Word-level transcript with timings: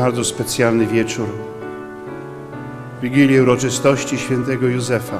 bardzo 0.00 0.24
specjalny 0.24 0.86
wieczór, 0.86 1.28
Wigilię 3.02 3.42
uroczystości 3.42 4.18
świętego 4.18 4.66
Józefa. 4.66 5.18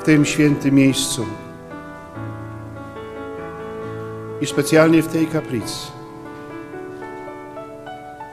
W 0.00 0.04
tym 0.04 0.24
świętym 0.24 0.74
miejscu 0.74 1.26
i 4.40 4.46
specjalnie 4.46 5.02
w 5.02 5.06
tej 5.08 5.26
kaplicy 5.26 5.86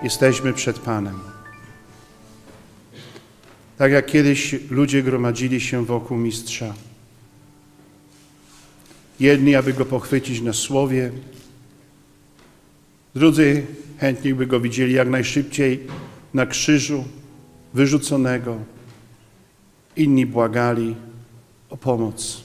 jesteśmy 0.04 0.54
przed 0.54 0.80
Panem. 0.80 1.20
Tak 3.78 3.92
jak 3.92 4.06
kiedyś 4.06 4.56
ludzie 4.70 5.04
gromadzili 5.04 5.62
się 5.62 5.86
wokół 5.86 6.18
mistrza. 6.18 6.74
Jedni, 9.20 9.56
aby 9.56 9.74
go 9.74 9.86
pochwycić 9.86 10.42
na 10.42 10.54
słowie, 10.54 11.12
drudzy 13.16 13.66
chętnie 13.98 14.36
by 14.36 14.48
go 14.48 14.60
widzieli 14.60 14.94
jak 14.94 15.10
najszybciej 15.10 15.88
na 16.34 16.46
krzyżu, 16.46 17.04
wyrzuconego. 17.74 18.58
Inni 19.96 20.26
błagali 20.26 20.96
o 21.70 21.78
pomoc. 21.78 22.44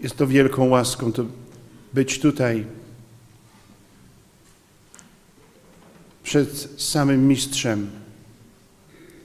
Jest 0.00 0.16
to 0.16 0.26
wielką 0.26 0.68
łaską 0.68 1.12
to 1.12 1.24
być 1.94 2.18
tutaj 2.18 2.66
przed 6.22 6.68
samym 6.78 7.28
mistrzem, 7.28 7.90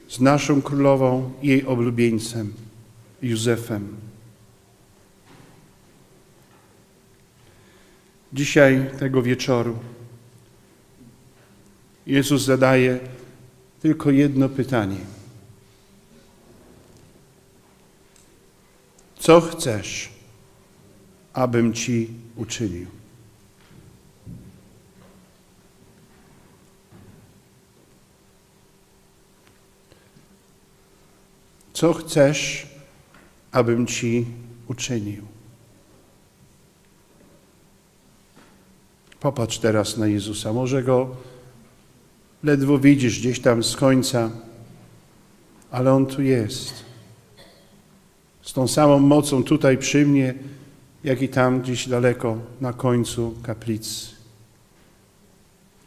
z 0.09 0.19
naszą 0.19 0.61
królową 0.61 1.31
i 1.41 1.47
jej 1.47 1.65
oblubieńcem 1.65 2.53
Józefem. 3.21 4.14
Dzisiaj, 8.35 8.89
tego 8.99 9.21
wieczoru, 9.21 9.79
Jezus 12.07 12.41
zadaje 12.41 12.99
tylko 13.81 14.11
jedno 14.11 14.49
pytanie. 14.49 14.97
Co 19.19 19.41
chcesz, 19.41 20.09
abym 21.33 21.73
Ci 21.73 22.09
uczynił? 22.35 22.87
Co 31.73 31.93
chcesz, 31.93 32.67
abym 33.51 33.87
Ci 33.87 34.25
uczynił? 34.67 35.34
Popatrz 39.19 39.59
teraz 39.59 39.97
na 39.97 40.07
Jezusa. 40.07 40.53
Może 40.53 40.83
Go 40.83 41.15
ledwo 42.43 42.79
widzisz 42.79 43.19
gdzieś 43.19 43.39
tam 43.39 43.63
z 43.63 43.75
końca, 43.75 44.31
ale 45.71 45.93
On 45.93 46.05
tu 46.05 46.21
jest. 46.21 46.85
Z 48.41 48.53
tą 48.53 48.67
samą 48.67 48.99
mocą 48.99 49.43
tutaj 49.43 49.77
przy 49.77 50.05
mnie, 50.05 50.33
jak 51.03 51.21
i 51.21 51.29
tam 51.29 51.61
gdzieś 51.61 51.89
daleko 51.89 52.37
na 52.61 52.73
końcu 52.73 53.35
kaplicy. 53.43 54.07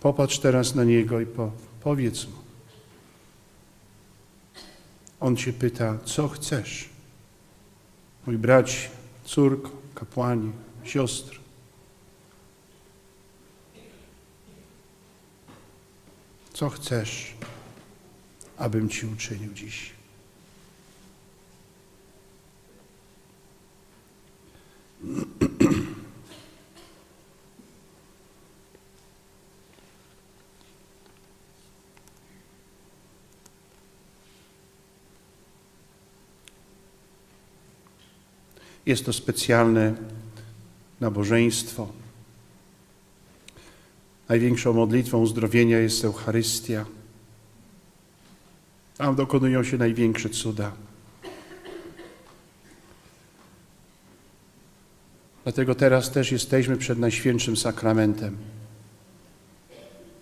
Popatrz 0.00 0.38
teraz 0.38 0.75
na 0.75 0.84
Niego 0.84 1.21
i 1.21 1.27
po, 1.27 1.53
powiedz 1.81 2.27
Mu. 2.27 2.33
On 5.21 5.37
Cię 5.37 5.53
pyta, 5.53 5.99
co 6.05 6.28
chcesz? 6.28 6.88
Mój 8.27 8.38
brać, 8.38 8.91
córko, 9.25 9.71
kapłani, 9.94 10.53
siostry. 10.84 11.38
Co 16.58 16.70
chcesz, 16.70 17.34
abym 18.56 18.88
Ci 18.88 19.06
uczynił 19.06 19.54
dziś? 19.54 19.92
Jest 38.86 39.04
to 39.04 39.12
specjalne 39.12 39.94
nabożeństwo. 41.00 41.97
Największą 44.28 44.72
modlitwą 44.72 45.19
uzdrowienia 45.19 45.78
jest 45.78 46.05
Eucharystia. 46.05 46.84
Tam 48.97 49.16
dokonują 49.16 49.65
się 49.65 49.78
największe 49.78 50.28
cuda. 50.28 50.72
Dlatego 55.44 55.75
teraz 55.75 56.11
też 56.11 56.33
jesteśmy 56.33 56.77
przed 56.77 56.99
Najświętszym 56.99 57.56
Sakramentem. 57.56 58.37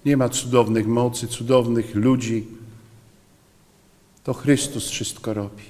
Nie 0.05 0.17
ma 0.17 0.29
cudownych 0.29 0.87
mocy, 0.87 1.29
cudownych 1.29 1.95
ludzi. 1.95 2.47
To 4.25 4.35
Chrystus 4.35 4.91
wszystko 4.91 5.35
robi. 5.35 5.63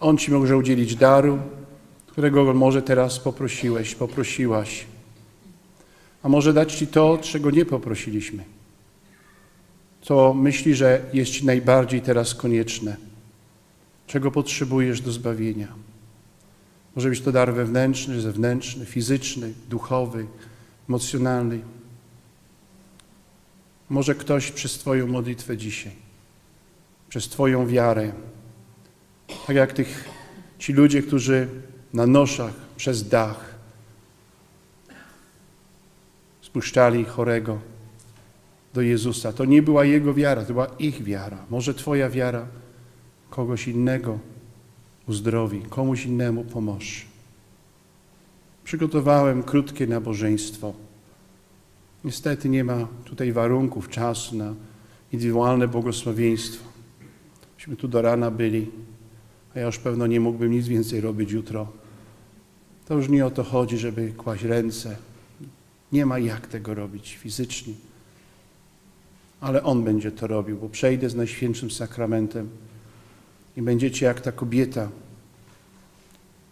On 0.00 0.18
Ci 0.18 0.30
może 0.30 0.56
udzielić 0.56 0.96
daru, 0.96 1.38
którego 2.06 2.54
może 2.54 2.82
teraz 2.82 3.18
poprosiłeś, 3.18 3.94
poprosiłaś. 3.94 4.91
A 6.22 6.28
może 6.28 6.52
dać 6.52 6.74
Ci 6.74 6.86
to, 6.86 7.18
czego 7.22 7.50
nie 7.50 7.64
poprosiliśmy. 7.64 8.44
Co 10.02 10.34
myśli, 10.34 10.74
że 10.74 11.00
jest 11.12 11.32
Ci 11.32 11.46
najbardziej 11.46 12.00
teraz 12.00 12.34
konieczne. 12.34 12.96
Czego 14.06 14.30
potrzebujesz 14.30 15.00
do 15.00 15.12
zbawienia. 15.12 15.68
Może 16.96 17.08
być 17.08 17.20
to 17.20 17.32
dar 17.32 17.54
wewnętrzny, 17.54 18.20
zewnętrzny, 18.20 18.86
fizyczny, 18.86 19.52
duchowy, 19.68 20.26
emocjonalny. 20.88 21.60
Może 23.88 24.14
ktoś 24.14 24.50
przez 24.52 24.72
Twoją 24.72 25.06
modlitwę 25.06 25.56
dzisiaj, 25.56 25.92
przez 27.08 27.28
Twoją 27.28 27.66
wiarę, 27.66 28.12
tak 29.46 29.56
jak 29.56 29.72
tych, 29.72 30.08
ci 30.58 30.72
ludzie, 30.72 31.02
którzy 31.02 31.48
na 31.92 32.06
noszach 32.06 32.54
przez 32.76 33.08
dach 33.08 33.51
spuszczali 36.52 37.04
chorego 37.04 37.58
do 38.74 38.80
Jezusa. 38.80 39.32
To 39.32 39.44
nie 39.44 39.62
była 39.62 39.84
Jego 39.84 40.14
wiara, 40.14 40.42
to 40.44 40.52
była 40.52 40.66
ich 40.78 41.04
wiara. 41.04 41.38
Może 41.50 41.74
Twoja 41.74 42.10
wiara 42.10 42.46
kogoś 43.30 43.68
innego 43.68 44.18
uzdrowi, 45.08 45.62
komuś 45.62 46.06
innemu 46.06 46.44
pomoże. 46.44 47.00
Przygotowałem 48.64 49.42
krótkie 49.42 49.86
nabożeństwo. 49.86 50.72
Niestety 52.04 52.48
nie 52.48 52.64
ma 52.64 52.88
tutaj 53.04 53.32
warunków, 53.32 53.88
czasu 53.88 54.36
na 54.36 54.54
indywidualne 55.12 55.68
błogosławieństwo. 55.68 56.64
Myśmy 57.56 57.76
tu 57.76 57.88
do 57.88 58.02
rana 58.02 58.30
byli, 58.30 58.70
a 59.54 59.58
ja 59.58 59.66
już 59.66 59.78
pewno 59.78 60.06
nie 60.06 60.20
mógłbym 60.20 60.52
nic 60.52 60.66
więcej 60.66 61.00
robić 61.00 61.32
jutro. 61.32 61.68
To 62.88 62.94
już 62.94 63.08
nie 63.08 63.26
o 63.26 63.30
to 63.30 63.44
chodzi, 63.44 63.78
żeby 63.78 64.12
kłaść 64.12 64.42
ręce. 64.44 64.96
Nie 65.92 66.06
ma 66.06 66.18
jak 66.18 66.46
tego 66.46 66.74
robić 66.74 67.16
fizycznie. 67.16 67.74
Ale 69.40 69.62
On 69.62 69.84
będzie 69.84 70.12
to 70.12 70.26
robił, 70.26 70.58
bo 70.58 70.68
przejdę 70.68 71.10
z 71.10 71.14
Najświętszym 71.14 71.70
Sakramentem 71.70 72.50
i 73.56 73.62
będziecie 73.62 74.06
jak 74.06 74.20
ta 74.20 74.32
kobieta, 74.32 74.88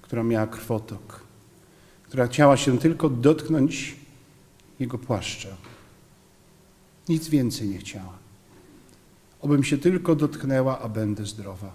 która 0.02 0.22
miała 0.22 0.46
krwotok, 0.46 1.20
która 2.02 2.26
chciała 2.26 2.56
się 2.56 2.78
tylko 2.78 3.08
dotknąć 3.08 3.96
Jego 4.80 4.98
płaszcza. 4.98 5.48
Nic 7.08 7.28
więcej 7.28 7.68
nie 7.68 7.78
chciała. 7.78 8.18
Obym 9.40 9.64
się 9.64 9.78
tylko 9.78 10.14
dotknęła, 10.16 10.78
a 10.78 10.88
będę 10.88 11.26
zdrowa. 11.26 11.72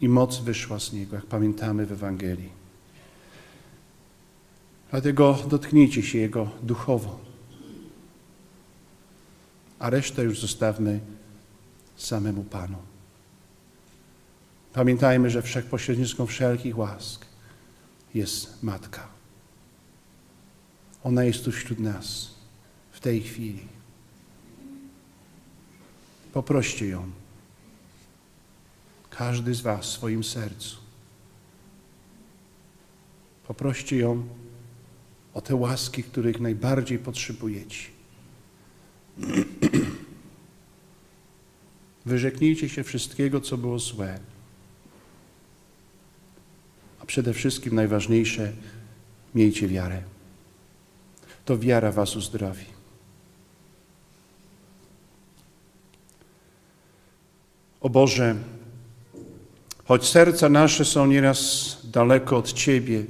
I 0.00 0.08
moc 0.08 0.38
wyszła 0.38 0.80
z 0.80 0.92
Niego, 0.92 1.16
jak 1.16 1.26
pamiętamy 1.26 1.86
w 1.86 1.92
Ewangelii. 1.92 2.55
Dlatego 4.96 5.38
dotknijcie 5.48 6.02
się 6.02 6.18
Jego 6.18 6.50
duchowo, 6.62 7.20
a 9.78 9.90
resztę 9.90 10.22
już 10.22 10.40
zostawmy 10.40 11.00
samemu 11.96 12.44
Panu. 12.44 12.78
Pamiętajmy, 14.72 15.30
że 15.30 15.42
wszechpośrednictwem 15.42 16.26
wszelkich 16.26 16.78
łask 16.78 17.26
jest 18.14 18.62
Matka. 18.62 19.08
Ona 21.04 21.24
jest 21.24 21.44
tu 21.44 21.52
wśród 21.52 21.78
nas 21.78 22.30
w 22.92 23.00
tej 23.00 23.20
chwili. 23.20 23.68
Poproście 26.32 26.88
ją. 26.88 27.10
Każdy 29.10 29.54
z 29.54 29.60
Was 29.60 29.86
w 29.86 29.90
swoim 29.90 30.24
sercu. 30.24 30.76
Poproście 33.46 33.96
ją 33.96 34.28
o 35.36 35.40
te 35.40 35.54
łaski, 35.54 36.02
których 36.02 36.40
najbardziej 36.40 36.98
potrzebujecie. 36.98 37.88
Wyrzeknijcie 42.06 42.68
się 42.68 42.84
wszystkiego, 42.84 43.40
co 43.40 43.58
było 43.58 43.78
złe. 43.78 44.18
A 47.00 47.06
przede 47.06 47.32
wszystkim 47.32 47.74
najważniejsze, 47.74 48.52
miejcie 49.34 49.68
wiarę. 49.68 50.02
To 51.44 51.58
wiara 51.58 51.92
was 51.92 52.16
uzdrowi. 52.16 52.66
O 57.80 57.90
Boże, 57.90 58.36
choć 59.84 60.08
serca 60.08 60.48
nasze 60.48 60.84
są 60.84 61.06
nieraz 61.06 61.76
daleko 61.84 62.36
od 62.36 62.52
Ciebie, 62.52 63.04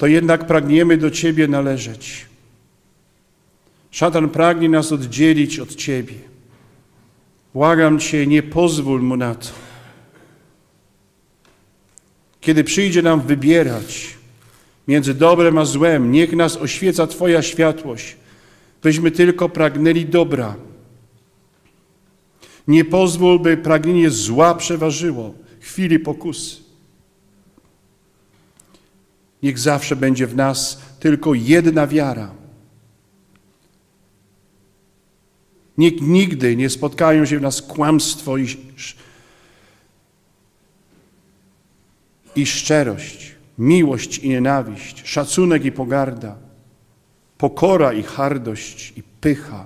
to 0.00 0.06
jednak 0.06 0.46
pragniemy 0.46 0.96
do 0.96 1.10
Ciebie 1.10 1.48
należeć. 1.48 2.26
Szatan 3.90 4.28
pragnie 4.28 4.68
nas 4.68 4.92
oddzielić 4.92 5.58
od 5.58 5.74
Ciebie. 5.74 6.14
Błagam 7.54 7.98
Cię, 7.98 8.26
nie 8.26 8.42
pozwól 8.42 9.02
mu 9.02 9.16
na 9.16 9.34
to. 9.34 9.48
Kiedy 12.40 12.64
przyjdzie 12.64 13.02
nam 13.02 13.20
wybierać 13.20 14.16
między 14.88 15.14
dobrem 15.14 15.58
a 15.58 15.64
złem, 15.64 16.12
niech 16.12 16.32
nas 16.32 16.56
oświeca 16.56 17.06
Twoja 17.06 17.42
światłość, 17.42 18.16
byśmy 18.82 19.10
tylko 19.10 19.48
pragnęli 19.48 20.04
dobra. 20.04 20.54
Nie 22.68 22.84
pozwól, 22.84 23.38
by 23.38 23.56
pragnienie 23.56 24.10
zła 24.10 24.54
przeważyło 24.54 25.34
chwili 25.60 25.98
pokusy. 25.98 26.59
Niech 29.42 29.58
zawsze 29.58 29.96
będzie 29.96 30.26
w 30.26 30.36
nas 30.36 30.82
tylko 31.00 31.34
jedna 31.34 31.86
wiara. 31.86 32.34
Niech 35.78 36.00
nigdy 36.00 36.56
nie 36.56 36.70
spotkają 36.70 37.26
się 37.26 37.38
w 37.38 37.42
nas 37.42 37.62
kłamstwo 37.62 38.36
i, 38.36 38.46
i 42.36 42.46
szczerość, 42.46 43.34
miłość 43.58 44.18
i 44.18 44.28
nienawiść, 44.28 45.02
szacunek 45.08 45.64
i 45.64 45.72
pogarda, 45.72 46.36
pokora 47.38 47.92
i 47.92 48.02
hardość 48.02 48.92
i 48.96 49.02
pycha. 49.20 49.64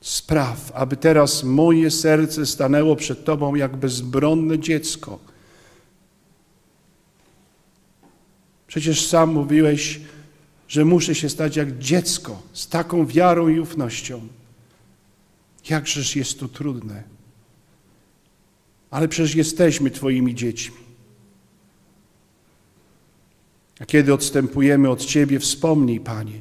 Spraw, 0.00 0.72
aby 0.74 0.96
teraz 0.96 1.44
moje 1.44 1.90
serce 1.90 2.46
stanęło 2.46 2.96
przed 2.96 3.24
Tobą 3.24 3.54
jak 3.54 3.76
bezbronne 3.76 4.58
dziecko. 4.58 5.18
Przecież 8.74 9.06
sam 9.06 9.32
mówiłeś, 9.32 10.00
że 10.68 10.84
muszę 10.84 11.14
się 11.14 11.28
stać 11.28 11.56
jak 11.56 11.78
dziecko, 11.78 12.42
z 12.52 12.68
taką 12.68 13.06
wiarą 13.06 13.48
i 13.48 13.60
ufnością. 13.60 14.28
Jakżeż 15.70 16.16
jest 16.16 16.40
to 16.40 16.48
trudne. 16.48 17.02
Ale 18.90 19.08
przecież 19.08 19.34
jesteśmy 19.34 19.90
Twoimi 19.90 20.34
dziećmi. 20.34 20.76
A 23.80 23.84
kiedy 23.84 24.14
odstępujemy 24.14 24.90
od 24.90 25.04
Ciebie, 25.04 25.40
wspomnij, 25.40 26.00
Panie, 26.00 26.40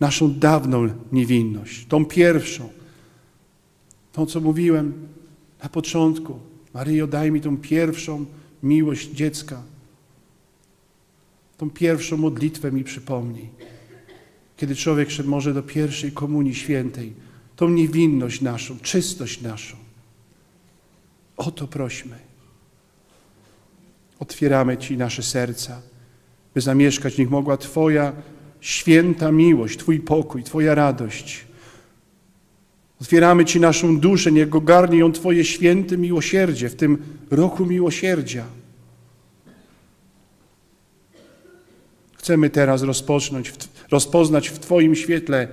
naszą 0.00 0.38
dawną 0.38 0.88
niewinność, 1.12 1.86
tą 1.86 2.04
pierwszą, 2.04 2.68
tą, 4.12 4.26
co 4.26 4.40
mówiłem 4.40 5.08
na 5.62 5.68
początku. 5.68 6.38
Maryjo, 6.74 7.06
daj 7.06 7.30
mi 7.30 7.40
tą 7.40 7.56
pierwszą 7.56 8.24
miłość 8.62 9.10
dziecka. 9.10 9.71
Tą 11.62 11.70
pierwszą 11.70 12.16
modlitwę 12.16 12.72
mi 12.72 12.84
przypomnij. 12.84 13.48
Kiedy 14.56 14.76
człowiek 14.76 15.10
szedł 15.10 15.28
może 15.28 15.54
do 15.54 15.62
pierwszej 15.62 16.12
komunii 16.12 16.54
świętej, 16.54 17.12
tą 17.56 17.68
niewinność 17.68 18.40
naszą, 18.40 18.78
czystość 18.78 19.40
naszą. 19.40 19.76
O 21.36 21.50
to 21.50 21.68
prośmy. 21.68 22.18
Otwieramy 24.18 24.76
Ci 24.76 24.96
nasze 24.96 25.22
serca, 25.22 25.82
by 26.54 26.60
zamieszkać 26.60 27.14
w 27.14 27.18
nich 27.18 27.30
mogła 27.30 27.56
Twoja 27.56 28.12
święta 28.60 29.32
miłość, 29.32 29.78
Twój 29.78 30.00
pokój, 30.00 30.42
Twoja 30.42 30.74
radość. 30.74 31.44
Otwieramy 33.00 33.44
Ci 33.44 33.60
naszą 33.60 34.00
duszę, 34.00 34.32
niech 34.32 34.48
go 34.48 34.60
garnie 34.60 34.98
ją 34.98 35.12
Twoje 35.12 35.44
święte 35.44 35.98
miłosierdzie 35.98 36.68
w 36.68 36.76
tym 36.76 36.98
roku 37.30 37.66
miłosierdzia. 37.66 38.61
Chcemy 42.22 42.50
teraz 42.50 42.82
rozpocząć, 42.82 43.52
rozpoznać 43.90 44.48
w 44.48 44.58
Twoim 44.58 44.94
świetle 44.94 45.48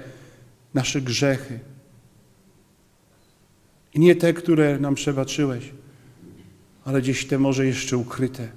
nasze 0.73 1.01
grzechy. 1.01 1.59
I 3.93 3.99
nie 3.99 4.15
te, 4.15 4.33
które 4.33 4.79
nam 4.79 4.95
przebaczyłeś, 4.95 5.71
ale 6.85 7.01
gdzieś 7.01 7.27
te 7.27 7.39
może 7.39 7.65
jeszcze 7.65 7.97
ukryte. 7.97 8.47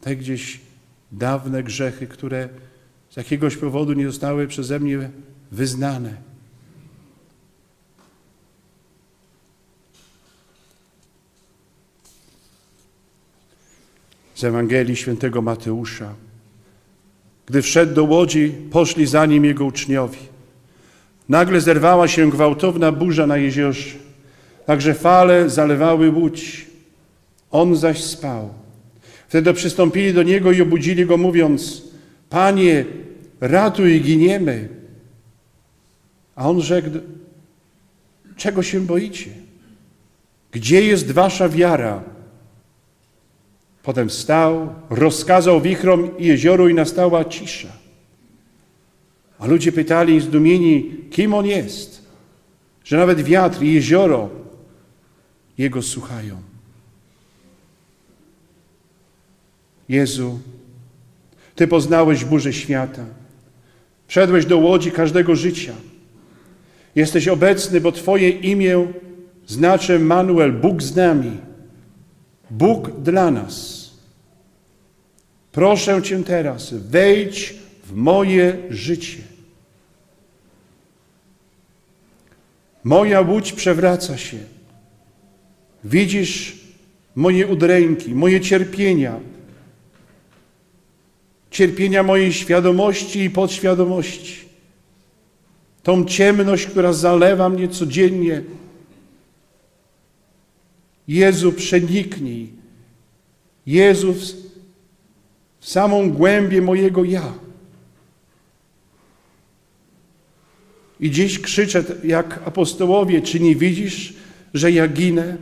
Te 0.00 0.16
gdzieś 0.16 0.60
dawne 1.12 1.62
grzechy, 1.62 2.06
które 2.06 2.48
z 3.10 3.16
jakiegoś 3.16 3.56
powodu 3.56 3.92
nie 3.92 4.06
zostały 4.06 4.46
przeze 4.46 4.80
mnie 4.80 5.10
wyznane. 5.52 6.31
Z 14.42 14.44
Ewangelii 14.44 14.96
świętego 14.96 15.42
Mateusza. 15.42 16.14
Gdy 17.46 17.62
wszedł 17.62 17.94
do 17.94 18.04
łodzi, 18.04 18.54
poszli 18.70 19.06
za 19.06 19.26
nim 19.26 19.44
jego 19.44 19.64
uczniowie. 19.64 20.18
Nagle 21.28 21.60
zerwała 21.60 22.08
się 22.08 22.30
gwałtowna 22.30 22.92
burza 22.92 23.26
na 23.26 23.36
jeziorze, 23.36 23.90
także 24.66 24.94
fale 24.94 25.50
zalewały 25.50 26.10
łódź. 26.10 26.66
On 27.50 27.76
zaś 27.76 28.04
spał. 28.04 28.54
Wtedy 29.28 29.54
przystąpili 29.54 30.14
do 30.14 30.22
niego 30.22 30.52
i 30.52 30.62
obudzili 30.62 31.06
go, 31.06 31.16
mówiąc: 31.16 31.82
Panie, 32.30 32.84
ratuj, 33.40 34.00
giniemy. 34.00 34.68
A 36.36 36.50
on 36.50 36.60
rzekł: 36.60 36.88
Czego 38.36 38.62
się 38.62 38.80
boicie? 38.80 39.30
Gdzie 40.52 40.84
jest 40.84 41.10
wasza 41.10 41.48
wiara? 41.48 42.11
Potem 43.82 44.08
wstał, 44.08 44.74
rozkazał 44.90 45.60
wichrom 45.60 46.18
i 46.18 46.26
jezioru 46.26 46.68
i 46.68 46.74
nastała 46.74 47.24
cisza. 47.24 47.68
A 49.38 49.46
ludzie 49.46 49.72
pytali 49.72 50.20
zdumieni, 50.20 50.96
kim 51.10 51.34
on 51.34 51.46
jest, 51.46 52.02
że 52.84 52.96
nawet 52.96 53.22
wiatr 53.22 53.62
i 53.62 53.74
jezioro 53.74 54.30
jego 55.58 55.82
słuchają. 55.82 56.36
Jezu, 59.88 60.40
Ty 61.54 61.68
poznałeś 61.68 62.24
burzę 62.24 62.52
świata. 62.52 63.04
Wszedłeś 64.06 64.46
do 64.46 64.58
łodzi 64.58 64.90
każdego 64.90 65.36
życia. 65.36 65.72
Jesteś 66.94 67.28
obecny, 67.28 67.80
bo 67.80 67.92
Twoje 67.92 68.30
imię 68.30 68.86
znaczy 69.46 69.98
Manuel, 69.98 70.52
Bóg 70.52 70.82
z 70.82 70.96
nami. 70.96 71.30
Bóg 72.52 73.00
dla 73.00 73.30
nas. 73.30 73.90
Proszę 75.52 76.02
Cię 76.02 76.24
teraz, 76.24 76.74
wejdź 76.74 77.54
w 77.84 77.92
moje 77.92 78.56
życie. 78.70 79.18
Moja 82.84 83.20
łódź 83.20 83.52
przewraca 83.52 84.16
się. 84.16 84.38
Widzisz 85.84 86.56
moje 87.14 87.46
udręki, 87.46 88.14
moje 88.14 88.40
cierpienia, 88.40 89.20
cierpienia 91.50 92.02
mojej 92.02 92.32
świadomości 92.32 93.20
i 93.20 93.30
podświadomości. 93.30 94.38
Tą 95.82 96.04
ciemność, 96.04 96.66
która 96.66 96.92
zalewa 96.92 97.48
mnie 97.48 97.68
codziennie, 97.68 98.42
Jezu, 101.08 101.52
przeniknij. 101.52 102.48
Jezu, 103.66 104.14
w 105.60 105.68
samą 105.68 106.10
głębię 106.10 106.62
mojego 106.62 107.04
ja. 107.04 107.32
I 111.00 111.10
dziś 111.10 111.38
krzyczę 111.38 111.84
jak 112.04 112.40
apostołowie, 112.44 113.22
czy 113.22 113.40
nie 113.40 113.56
widzisz, 113.56 114.14
że 114.54 114.72
ja 114.72 114.88
ginę? 114.88 115.36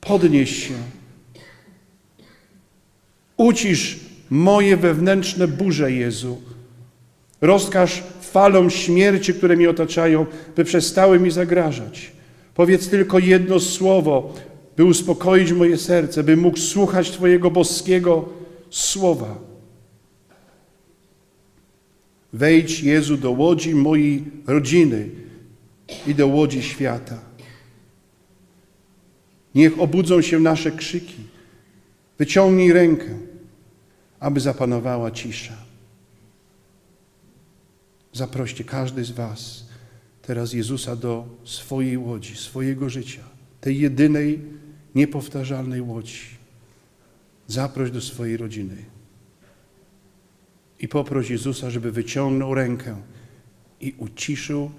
Podnieś 0.00 0.68
się. 0.68 0.74
Ucisz 3.36 3.96
moje 4.30 4.76
wewnętrzne 4.76 5.48
burze, 5.48 5.92
Jezu. 5.92 6.42
Rozkaż 7.40 8.02
falom 8.20 8.70
śmierci, 8.70 9.34
które 9.34 9.56
mnie 9.56 9.70
otaczają, 9.70 10.26
by 10.56 10.64
przestały 10.64 11.20
mi 11.20 11.30
zagrażać. 11.30 12.12
Powiedz 12.56 12.88
tylko 12.88 13.18
jedno 13.18 13.60
słowo. 13.60 14.34
by 14.76 14.84
uspokoić 14.84 15.52
moje 15.52 15.78
serce, 15.78 16.22
by 16.22 16.36
mógł 16.36 16.58
słuchać 16.58 17.10
Twojego 17.10 17.50
boskiego 17.50 18.28
słowa. 18.70 19.38
Wejdź, 22.32 22.80
Jezu, 22.80 23.16
do 23.16 23.30
łodzi 23.30 23.74
mojej 23.74 24.24
rodziny 24.46 25.10
i 26.06 26.14
do 26.14 26.26
łodzi 26.26 26.62
świata. 26.62 27.18
Niech 29.54 29.80
obudzą 29.80 30.22
się 30.22 30.40
nasze 30.40 30.70
krzyki. 30.70 31.22
Wyciągnij 32.18 32.72
rękę, 32.72 33.18
aby 34.20 34.40
zapanowała 34.40 35.10
cisza. 35.10 35.56
Zaproście 38.12 38.64
każdy 38.64 39.04
z 39.04 39.10
Was 39.10 39.65
teraz 40.26 40.52
Jezusa 40.52 40.96
do 40.96 41.26
swojej 41.44 41.98
łodzi, 41.98 42.36
swojego 42.36 42.90
życia, 42.90 43.22
tej 43.60 43.80
jedynej, 43.80 44.42
niepowtarzalnej 44.94 45.80
łodzi. 45.80 46.36
Zaproś 47.46 47.90
do 47.90 48.00
swojej 48.00 48.36
rodziny 48.36 48.76
i 50.80 50.88
poproś 50.88 51.30
Jezusa, 51.30 51.70
żeby 51.70 51.92
wyciągnął 51.92 52.54
rękę 52.54 52.96
i 53.80 53.94
uciszył 53.98 54.70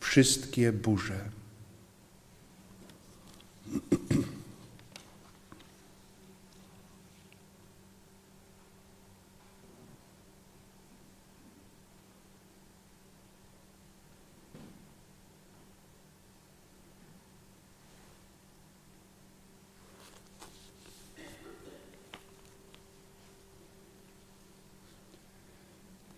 wszystkie 0.00 0.72
burze. 0.72 1.20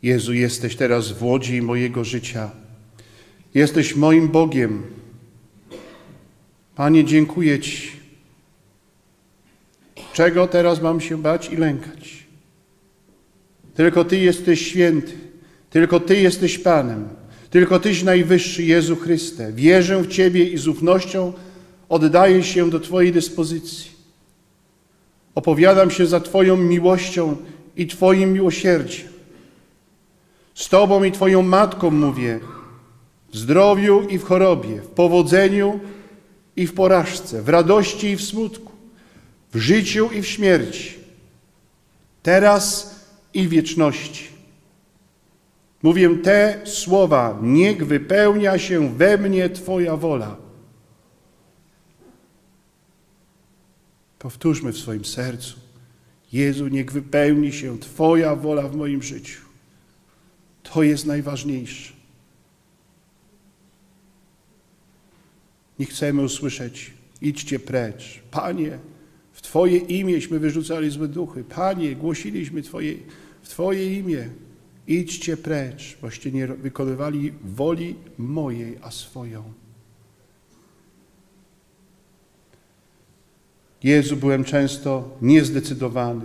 Jezu, 0.06 0.34
jesteś 0.34 0.76
teraz 0.76 1.12
w 1.12 1.22
łodzi 1.22 1.62
mojego 1.62 2.04
życia. 2.04 2.50
Jesteś 3.54 3.96
moim 3.96 4.28
Bogiem. 4.28 4.82
Panie, 6.76 7.04
dziękuję 7.04 7.58
Ci. 7.58 7.90
Czego 10.12 10.46
teraz 10.46 10.82
mam 10.82 11.00
się 11.00 11.22
bać 11.22 11.50
i 11.52 11.56
lękać? 11.56 12.26
Tylko 13.75 14.04
Ty 14.04 14.18
jesteś 14.18 14.66
święty. 14.66 15.12
Tylko 15.70 16.00
Ty 16.00 16.20
jesteś 16.20 16.58
Panem. 16.58 17.08
Tylko 17.50 17.80
Tyś 17.80 18.02
najwyższy, 18.02 18.62
Jezu 18.62 18.96
Chryste. 18.96 19.52
Wierzę 19.52 20.02
w 20.02 20.08
Ciebie 20.08 20.48
i 20.48 20.58
z 20.58 20.68
ufnością 20.68 21.32
oddaję 21.88 22.42
się 22.42 22.70
do 22.70 22.80
Twojej 22.80 23.12
dyspozycji. 23.12 23.90
Opowiadam 25.34 25.90
się 25.90 26.06
za 26.06 26.20
Twoją 26.20 26.56
miłością 26.56 27.36
i 27.76 27.86
Twoim 27.86 28.32
miłosierdziem. 28.32 29.15
Z 30.56 30.68
Tobą 30.68 31.04
i 31.04 31.12
Twoją 31.12 31.42
matką 31.42 31.90
mówię, 31.90 32.40
w 33.32 33.36
zdrowiu 33.36 34.08
i 34.08 34.18
w 34.18 34.25
chorobie, 34.25 34.80
w 34.82 34.86
powodzeniu 34.86 35.80
i 36.56 36.66
w 36.66 36.75
porażce, 36.75 37.42
w 37.42 37.48
radości 37.48 38.06
i 38.06 38.16
w 38.16 38.22
smutku, 38.22 38.72
w 39.52 39.58
życiu 39.58 40.10
i 40.12 40.22
w 40.22 40.26
śmierci, 40.26 40.94
teraz 42.22 42.96
i 43.34 43.48
wieczności. 43.48 44.25
Mówię 45.82 46.16
te 46.22 46.60
słowa, 46.64 47.38
niech 47.42 47.86
wypełnia 47.86 48.58
się 48.58 48.94
we 48.96 49.18
mnie 49.18 49.50
Twoja 49.50 49.96
wola. 49.96 50.36
Powtórzmy 54.18 54.72
w 54.72 54.78
swoim 54.78 55.04
sercu. 55.04 55.56
Jezu, 56.32 56.68
niech 56.68 56.92
wypełni 56.92 57.52
się 57.52 57.78
Twoja 57.78 58.36
wola 58.36 58.68
w 58.68 58.76
moim 58.76 59.02
życiu. 59.02 59.45
To 60.73 60.82
jest 60.82 61.06
najważniejsze. 61.06 61.92
Nie 65.78 65.87
chcemy 65.87 66.23
usłyszeć, 66.23 66.94
idźcie 67.23 67.58
precz. 67.58 68.23
Panie, 68.30 68.78
w 69.32 69.42
Twoje 69.42 69.78
imięśmy 69.78 70.38
wyrzucali 70.38 70.90
złe 70.90 71.08
duchy. 71.08 71.44
Panie, 71.44 71.96
głosiliśmy 71.96 72.62
Twoje, 72.62 72.94
w 73.42 73.49
Twoje 73.49 73.99
imię. 73.99 74.28
Idźcie 74.87 75.37
precz, 75.37 75.99
boście 76.02 76.32
nie 76.32 76.46
wykonywali 76.46 77.32
woli 77.44 77.94
mojej, 78.18 78.78
a 78.82 78.90
swoją. 78.90 79.52
Jezu, 83.82 84.16
byłem 84.16 84.44
często 84.44 85.16
niezdecydowany. 85.23 86.25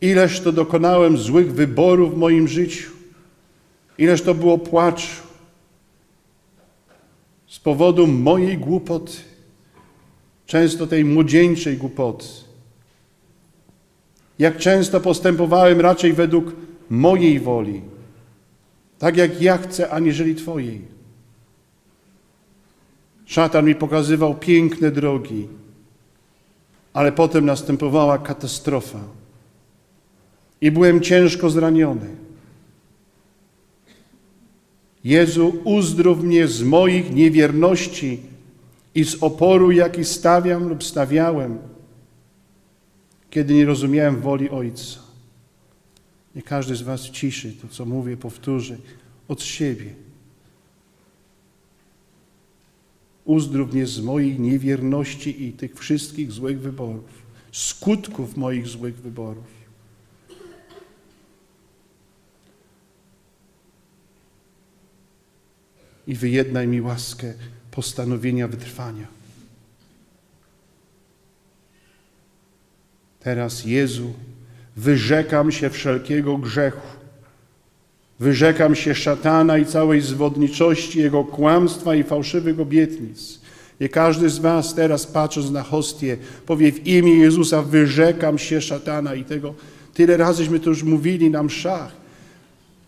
Ileż 0.00 0.40
to 0.40 0.52
dokonałem 0.52 1.18
złych 1.18 1.52
wyborów 1.52 2.14
w 2.14 2.16
moim 2.16 2.48
życiu. 2.48 2.95
Ileż 3.98 4.22
to 4.22 4.34
było 4.34 4.58
płaczu 4.58 5.22
z 7.46 7.58
powodu 7.58 8.06
mojej 8.06 8.58
głupoty, 8.58 9.12
często 10.46 10.86
tej 10.86 11.04
młodzieńczej 11.04 11.76
głupoty. 11.76 12.26
Jak 14.38 14.58
często 14.58 15.00
postępowałem 15.00 15.80
raczej 15.80 16.12
według 16.12 16.52
mojej 16.90 17.40
woli, 17.40 17.82
tak 18.98 19.16
jak 19.16 19.42
ja 19.42 19.58
chcę, 19.58 19.90
aniżeli 19.90 20.34
Twojej. 20.34 20.96
Szatan 23.26 23.64
mi 23.64 23.74
pokazywał 23.74 24.34
piękne 24.34 24.90
drogi, 24.90 25.48
ale 26.92 27.12
potem 27.12 27.46
następowała 27.46 28.18
katastrofa 28.18 29.00
i 30.60 30.70
byłem 30.70 31.00
ciężko 31.00 31.50
zraniony. 31.50 32.25
Jezu, 35.06 35.60
uzdrów 35.64 36.24
mnie 36.24 36.48
z 36.48 36.62
moich 36.62 37.14
niewierności 37.14 38.20
i 38.94 39.04
z 39.04 39.22
oporu, 39.22 39.70
jaki 39.70 40.04
stawiam 40.04 40.68
lub 40.68 40.84
stawiałem, 40.84 41.58
kiedy 43.30 43.54
nie 43.54 43.64
rozumiałem 43.64 44.20
woli 44.20 44.50
Ojca. 44.50 45.00
Nie 46.34 46.42
każdy 46.42 46.76
z 46.76 46.82
Was 46.82 47.10
ciszy 47.10 47.52
to, 47.62 47.68
co 47.68 47.84
mówię, 47.84 48.16
powtórzy 48.16 48.78
od 49.28 49.42
siebie. 49.42 49.94
Uzdrów 53.24 53.72
mnie 53.72 53.86
z 53.86 54.00
mojej 54.00 54.40
niewierności 54.40 55.44
i 55.44 55.52
tych 55.52 55.78
wszystkich 55.78 56.32
złych 56.32 56.60
wyborów, 56.60 57.22
skutków 57.52 58.36
moich 58.36 58.66
złych 58.66 58.96
wyborów. 58.96 59.55
I 66.06 66.14
wyjednaj 66.14 66.68
mi 66.68 66.80
łaskę 66.80 67.34
postanowienia 67.70 68.48
wytrwania. 68.48 69.06
Teraz, 73.20 73.64
Jezu, 73.64 74.12
wyrzekam 74.76 75.52
się 75.52 75.70
wszelkiego 75.70 76.38
grzechu. 76.38 76.96
Wyrzekam 78.20 78.74
się 78.74 78.94
szatana 78.94 79.58
i 79.58 79.66
całej 79.66 80.00
zwodniczości, 80.00 80.98
jego 80.98 81.24
kłamstwa 81.24 81.94
i 81.94 82.02
fałszywych 82.02 82.60
obietnic. 82.60 83.40
I 83.80 83.88
każdy 83.88 84.30
z 84.30 84.38
Was 84.38 84.74
teraz 84.74 85.06
patrząc 85.06 85.50
na 85.50 85.62
hostię 85.62 86.16
powie 86.46 86.72
w 86.72 86.86
imię 86.86 87.14
Jezusa 87.14 87.62
wyrzekam 87.62 88.38
się 88.38 88.60
szatana 88.60 89.14
i 89.14 89.24
tego. 89.24 89.54
Tyle 89.94 90.16
razyśmy 90.16 90.60
to 90.60 90.70
już 90.70 90.82
mówili 90.82 91.30
na 91.30 91.42
mszach. 91.42 91.92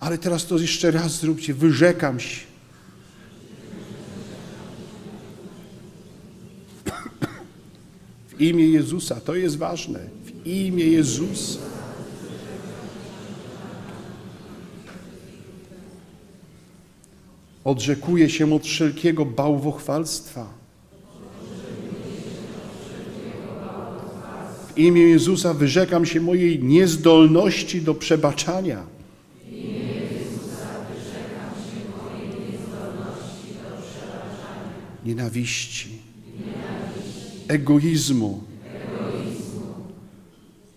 Ale 0.01 0.19
teraz 0.19 0.47
to 0.47 0.59
jeszcze 0.59 0.91
raz 0.91 1.21
zróbcie. 1.21 1.55
Wyrzekam 1.55 2.21
się. 2.21 2.48
W 8.39 8.43
imię 8.43 8.65
Jezusa, 8.69 9.21
to 9.21 9.35
jest 9.35 9.59
ważne. 9.59 10.01
W 10.25 10.47
imię 10.47 10.85
Jezusa. 10.85 11.59
Odrzekuję 17.65 18.31
się 18.31 18.55
od 18.55 18.63
wszelkiego 18.63 19.25
bałwochwalstwa. 19.25 20.55
W 24.69 24.79
imię 24.79 25.03
Jezusa 25.03 25.55
wyrzekam 25.55 26.07
się 26.07 26.21
mojej 26.21 26.63
niezdolności 26.65 27.83
do 27.83 27.95
przebaczania. 27.95 28.87
Nienawiści 35.05 35.98
egoizmu. 37.49 38.43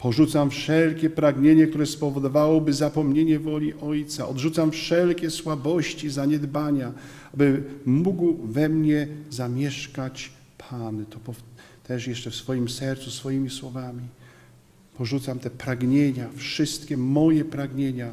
Porzucam 0.01 0.49
wszelkie 0.49 1.09
pragnienie, 1.09 1.67
które 1.67 1.85
spowodowałoby 1.85 2.73
zapomnienie 2.73 3.39
woli 3.39 3.73
Ojca. 3.73 4.27
Odrzucam 4.27 4.71
wszelkie 4.71 5.29
słabości, 5.29 6.09
zaniedbania, 6.09 6.93
aby 7.33 7.63
mógł 7.85 8.37
we 8.37 8.69
mnie 8.69 9.07
zamieszkać 9.29 10.31
Pan. 10.57 11.05
To, 11.05 11.19
też 11.83 12.07
jeszcze 12.07 12.31
w 12.31 12.35
swoim 12.35 12.69
sercu, 12.69 13.11
swoimi 13.11 13.49
słowami. 13.49 14.03
Porzucam 14.97 15.39
te 15.39 15.49
pragnienia, 15.49 16.29
wszystkie 16.35 16.97
moje 16.97 17.45
pragnienia, 17.45 18.11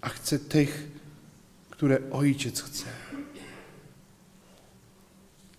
a 0.00 0.08
chcę 0.08 0.38
tych, 0.38 0.90
które 1.70 1.98
Ojciec 2.10 2.60
chce. 2.62 2.84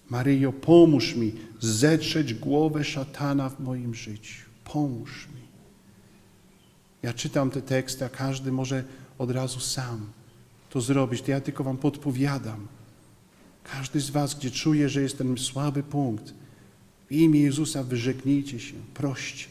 Maryjo, 0.10 0.53
pomóż 0.53 1.15
mi 1.15 1.50
zetrzeć 1.62 2.34
głowę 2.34 2.84
szatana 2.84 3.50
w 3.50 3.60
moim 3.60 3.96
życiu. 3.96 4.46
Pomóż 4.63 5.27
mi. 5.36 5.41
Ja 7.03 7.13
czytam 7.13 7.51
te 7.51 7.62
teksty, 7.62 8.06
a 8.06 8.10
każdy 8.10 8.51
może 8.51 8.84
od 9.18 9.32
razu 9.32 9.60
sam 9.60 10.10
to 10.70 10.82
zrobić. 10.82 11.22
To 11.22 11.32
ja 11.32 11.41
tylko 11.41 11.63
wam 11.63 11.77
podpowiadam. 11.77 12.68
Każdy 13.63 14.00
z 14.00 14.10
was, 14.10 14.36
gdzie 14.36 14.51
czuje, 14.51 14.89
że 14.89 15.01
jest 15.01 15.18
ten 15.18 15.38
słaby 15.38 15.84
punkt, 15.84 16.34
w 17.10 17.12
imię 17.12 17.39
Jezusa 17.39 17.84
wyrzeknijcie 17.84 18.60
się, 18.60 18.74
proście. 18.94 19.48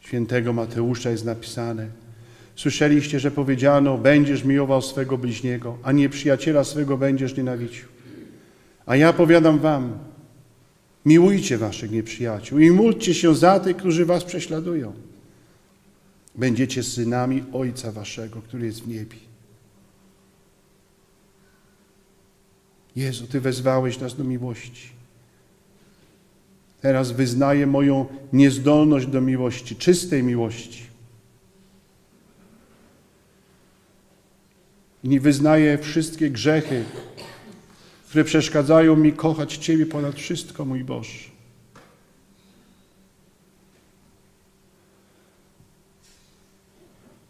Świętego 0.00 0.52
Mateusza 0.52 1.10
jest 1.10 1.24
napisane. 1.24 2.01
Słyszeliście, 2.56 3.20
że 3.20 3.30
powiedziano, 3.30 3.98
będziesz 3.98 4.44
miłował 4.44 4.82
swego 4.82 5.18
bliźniego, 5.18 5.78
a 5.82 5.92
nie 5.92 6.08
przyjaciela 6.08 6.64
swego 6.64 6.98
będziesz 6.98 7.36
nienawidził. 7.36 7.84
A 8.86 8.96
ja 8.96 9.12
powiadam 9.12 9.58
wam, 9.58 9.98
miłujcie 11.06 11.58
waszych 11.58 11.90
nieprzyjaciół 11.90 12.58
i 12.58 12.70
módlcie 12.70 13.14
się 13.14 13.34
za 13.34 13.60
tych, 13.60 13.76
którzy 13.76 14.06
was 14.06 14.24
prześladują. 14.24 14.92
Będziecie 16.34 16.82
synami 16.82 17.44
Ojca 17.52 17.92
waszego, 17.92 18.42
który 18.42 18.66
jest 18.66 18.82
w 18.82 18.88
niebie. 18.88 19.16
Jezu, 22.96 23.26
Ty 23.26 23.40
wezwałeś 23.40 24.00
nas 24.00 24.16
do 24.16 24.24
miłości. 24.24 24.88
Teraz 26.80 27.12
wyznaję 27.12 27.66
moją 27.66 28.06
niezdolność 28.32 29.06
do 29.06 29.20
miłości, 29.20 29.76
czystej 29.76 30.22
miłości. 30.22 30.91
I 35.04 35.20
wyznaję 35.20 35.78
wszystkie 35.78 36.30
grzechy, 36.30 36.84
które 38.08 38.24
przeszkadzają 38.24 38.96
mi 38.96 39.12
kochać 39.12 39.56
Ciebie 39.56 39.86
ponad 39.86 40.14
wszystko, 40.14 40.64
mój 40.64 40.84
Boże. 40.84 41.32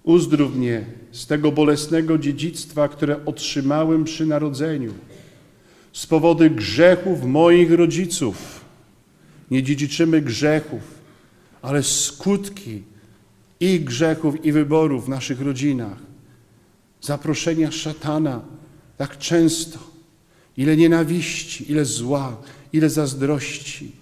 Uzdrów 0.02 0.56
mnie 0.56 0.84
z 1.12 1.26
tego 1.26 1.52
bolesnego 1.52 2.18
dziedzictwa, 2.18 2.88
które 2.88 3.24
otrzymałem 3.24 4.04
przy 4.04 4.26
narodzeniu, 4.26 4.94
z 5.92 6.06
powodu 6.06 6.50
grzechów 6.50 7.24
moich 7.24 7.72
rodziców. 7.72 8.64
Nie 9.50 9.62
dziedziczymy 9.62 10.20
grzechów, 10.20 10.80
ale 11.62 11.82
skutki 11.82 12.82
ich 13.60 13.84
grzechów 13.84 14.44
i 14.44 14.52
wyborów 14.52 15.06
w 15.06 15.08
naszych 15.08 15.40
rodzinach. 15.40 16.11
Zaproszenia 17.02 17.70
szatana 17.70 18.42
tak 18.96 19.18
często. 19.18 19.78
Ile 20.56 20.76
nienawiści, 20.76 21.72
ile 21.72 21.84
zła, 21.84 22.42
ile 22.72 22.90
zazdrości 22.90 23.92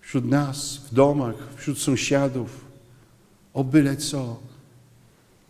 wśród 0.00 0.24
nas, 0.24 0.76
w 0.76 0.94
domach, 0.94 1.34
wśród 1.56 1.78
sąsiadów, 1.78 2.64
o 3.54 3.64
byle 3.64 3.96
co. 3.96 4.40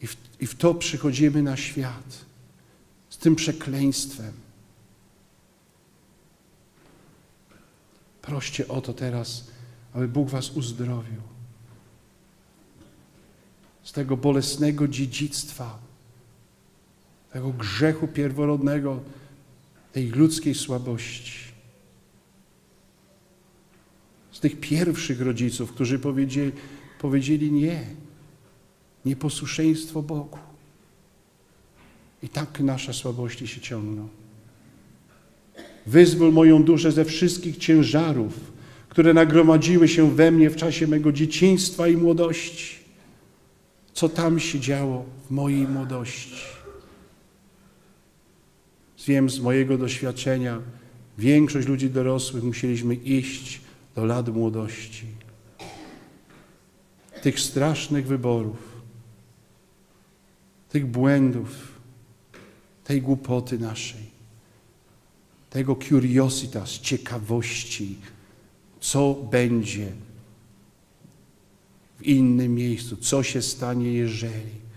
I 0.00 0.06
w, 0.06 0.16
I 0.40 0.46
w 0.46 0.54
to 0.54 0.74
przychodzimy 0.74 1.42
na 1.42 1.56
świat 1.56 2.24
z 3.10 3.18
tym 3.18 3.36
przekleństwem. 3.36 4.32
Proście 8.22 8.68
o 8.68 8.80
to 8.80 8.92
teraz, 8.92 9.44
aby 9.94 10.08
Bóg 10.08 10.30
Was 10.30 10.50
uzdrowił 10.50 11.22
z 13.84 13.92
tego 13.92 14.16
bolesnego 14.16 14.88
dziedzictwa, 14.88 15.78
tego 17.32 17.52
grzechu 17.52 18.08
pierworodnego, 18.08 19.00
tej 19.92 20.08
ludzkiej 20.08 20.54
słabości. 20.54 21.38
Z 24.32 24.40
tych 24.40 24.60
pierwszych 24.60 25.20
rodziców, 25.20 25.72
którzy 25.72 25.98
powiedzieli, 25.98 26.52
powiedzieli 27.00 27.52
nie, 27.52 27.86
nieposłuszeństwo 29.04 30.02
Bogu. 30.02 30.38
I 32.22 32.28
tak 32.28 32.60
nasze 32.60 32.94
słabości 32.94 33.48
się 33.48 33.60
ciągną. 33.60 34.08
Wyzwól 35.86 36.32
moją 36.32 36.62
duszę 36.62 36.92
ze 36.92 37.04
wszystkich 37.04 37.56
ciężarów, 37.56 38.52
które 38.88 39.14
nagromadziły 39.14 39.88
się 39.88 40.14
we 40.14 40.30
mnie 40.30 40.50
w 40.50 40.56
czasie 40.56 40.86
mego 40.86 41.12
dzieciństwa 41.12 41.88
i 41.88 41.96
młodości. 41.96 42.78
Co 43.92 44.08
tam 44.08 44.40
się 44.40 44.60
działo 44.60 45.04
w 45.26 45.30
mojej 45.30 45.68
młodości? 45.68 46.57
Wiem 49.08 49.30
z 49.30 49.40
mojego 49.40 49.78
doświadczenia, 49.78 50.60
większość 51.18 51.68
ludzi 51.68 51.90
dorosłych 51.90 52.44
musieliśmy 52.44 52.94
iść 52.94 53.60
do 53.94 54.04
lat 54.04 54.28
młodości. 54.28 55.06
Tych 57.22 57.40
strasznych 57.40 58.06
wyborów, 58.06 58.56
tych 60.68 60.86
błędów, 60.86 61.48
tej 62.84 63.02
głupoty 63.02 63.58
naszej 63.58 64.08
tego 65.50 65.76
curiositas, 65.76 66.70
ciekawości, 66.70 67.96
co 68.80 69.14
będzie 69.14 69.92
w 71.98 72.02
innym 72.02 72.54
miejscu, 72.54 72.96
co 72.96 73.22
się 73.22 73.42
stanie, 73.42 73.92
jeżeli. 73.92 74.67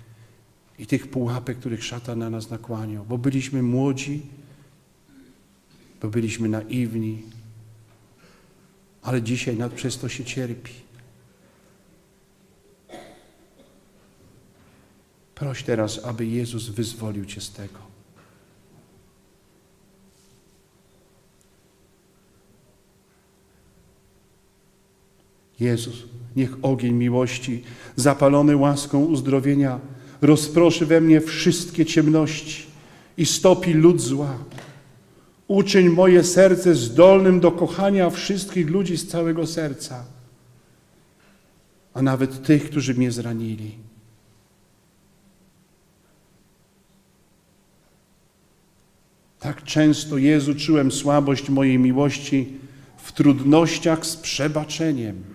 I 0.81 0.87
tych 0.87 1.07
pułapek, 1.07 1.57
których 1.57 1.83
szatan 1.83 2.19
na 2.19 2.29
nas 2.29 2.49
nakłaniał, 2.49 3.05
bo 3.05 3.17
byliśmy 3.17 3.63
młodzi, 3.63 4.21
bo 6.01 6.09
byliśmy 6.09 6.49
naiwni, 6.49 7.23
ale 9.01 9.21
dzisiaj 9.21 9.57
nad 9.57 9.73
przez 9.73 9.97
to 9.97 10.09
się 10.09 10.25
cierpi. 10.25 10.71
Proś 15.35 15.63
teraz, 15.63 16.05
aby 16.05 16.25
Jezus 16.25 16.69
wyzwolił 16.69 17.25
Cię 17.25 17.41
z 17.41 17.51
tego. 17.51 17.79
Jezus, 25.59 26.03
niech 26.35 26.65
ogień 26.65 26.93
miłości, 26.93 27.63
zapalony 27.95 28.55
łaską 28.57 29.05
uzdrowienia, 29.05 29.79
rozproszy 30.21 30.85
we 30.85 31.01
mnie 31.01 31.21
wszystkie 31.21 31.85
ciemności 31.85 32.65
i 33.17 33.25
stopi 33.25 33.73
lud 33.73 34.01
zła. 34.01 34.37
Uczyń 35.47 35.89
moje 35.89 36.23
serce 36.23 36.75
zdolnym 36.75 37.39
do 37.39 37.51
kochania 37.51 38.09
wszystkich 38.09 38.69
ludzi 38.69 38.97
z 38.97 39.07
całego 39.07 39.47
serca, 39.47 40.05
a 41.93 42.01
nawet 42.01 42.43
tych, 42.43 42.69
którzy 42.69 42.93
mnie 42.93 43.11
zranili. 43.11 43.75
Tak 49.39 49.63
często, 49.63 50.17
Jezu, 50.17 50.55
czułem 50.55 50.91
słabość 50.91 51.49
mojej 51.49 51.79
miłości 51.79 52.53
w 52.97 53.11
trudnościach 53.11 54.05
z 54.05 54.15
przebaczeniem. 54.15 55.30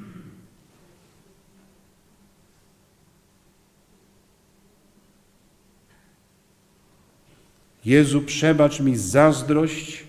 Jezu, 7.87 8.23
przebacz 8.23 8.81
mi 8.81 8.97
zazdrość, 8.97 10.07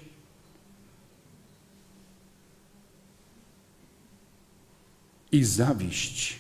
i 5.31 5.43
zawiść, 5.43 6.39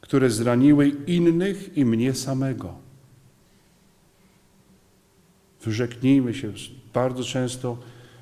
które 0.00 0.30
zraniły 0.30 0.88
innych 1.06 1.76
i 1.76 1.84
mnie 1.84 2.14
samego. 2.14 2.74
Wyrzeknijmy 5.64 6.34
się. 6.34 6.52
Bardzo 6.94 7.24
często 7.24 7.78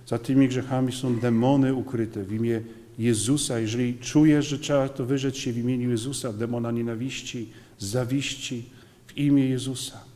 za 0.06 0.18
tymi 0.18 0.48
grzechami 0.48 0.92
są 0.92 1.18
demony 1.18 1.74
ukryte 1.74 2.24
w 2.24 2.32
imię 2.32 2.62
Jezusa. 2.98 3.58
Jeżeli 3.58 3.98
czujesz, 3.98 4.46
że 4.46 4.58
trzeba 4.58 4.88
to 4.88 5.06
wyrzec 5.06 5.36
się 5.36 5.52
w 5.52 5.58
imieniu 5.58 5.90
Jezusa, 5.90 6.32
demona 6.32 6.70
nienawiści, 6.70 7.48
zawiści, 7.78 8.64
w 9.06 9.18
imię 9.18 9.48
Jezusa. 9.48 10.13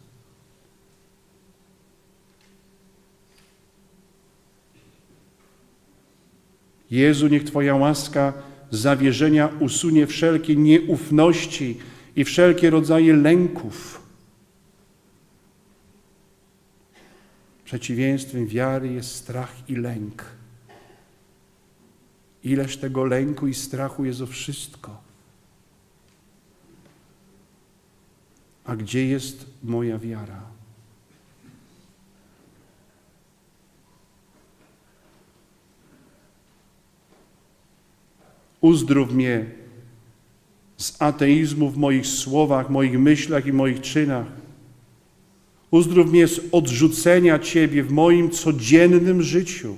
Jezu, 6.90 7.29
niech 7.29 7.44
Twoja 7.44 7.74
łaska 7.77 8.33
zawierzenia 8.70 9.48
usunie 9.61 10.07
wszelkie 10.07 10.57
nieufności 10.57 11.79
i 12.16 12.24
wszelkie 12.24 12.70
rodzaje 12.70 13.16
lęków. 13.16 14.03
Przeciwieństwem 17.64 18.46
wiary 18.46 18.92
jest 18.92 19.14
strach 19.14 19.55
i 19.68 19.77
lęk. 19.77 20.24
Ileż 22.44 22.77
tego 22.77 23.05
lęku 23.05 23.46
i 23.46 23.55
strachu 23.55 24.05
jest 24.05 24.20
o 24.20 24.27
wszystko. 24.27 25.03
A 28.64 28.77
gdzie 28.77 29.07
jest 29.07 29.46
moja 29.62 29.98
wiara? 29.98 30.58
Uzdrów 38.61 39.12
mnie 39.12 39.47
z 40.77 41.03
ateizmu 41.03 41.71
w 41.71 41.77
moich 41.77 42.07
słowach, 42.07 42.71
moich 42.71 42.99
myślach 42.99 43.47
i 43.47 43.53
moich 43.53 43.81
czynach. 43.81 44.27
Uzdrów 45.71 46.11
mnie 46.11 46.29
z 46.29 46.40
odrzucenia 46.53 47.38
Ciebie 47.38 47.83
w 47.83 47.90
moim 47.90 48.31
codziennym 48.31 49.23
życiu. 49.23 49.77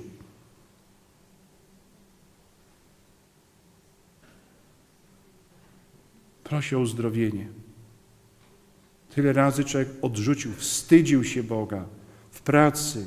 Prosi 6.44 6.76
o 6.76 6.80
uzdrowienie. 6.80 7.48
Tyle 9.14 9.32
razy 9.32 9.64
człowiek 9.64 9.88
odrzucił, 10.02 10.52
wstydził 10.52 11.24
się 11.24 11.42
Boga 11.42 11.84
w 12.30 12.40
pracy, 12.40 13.06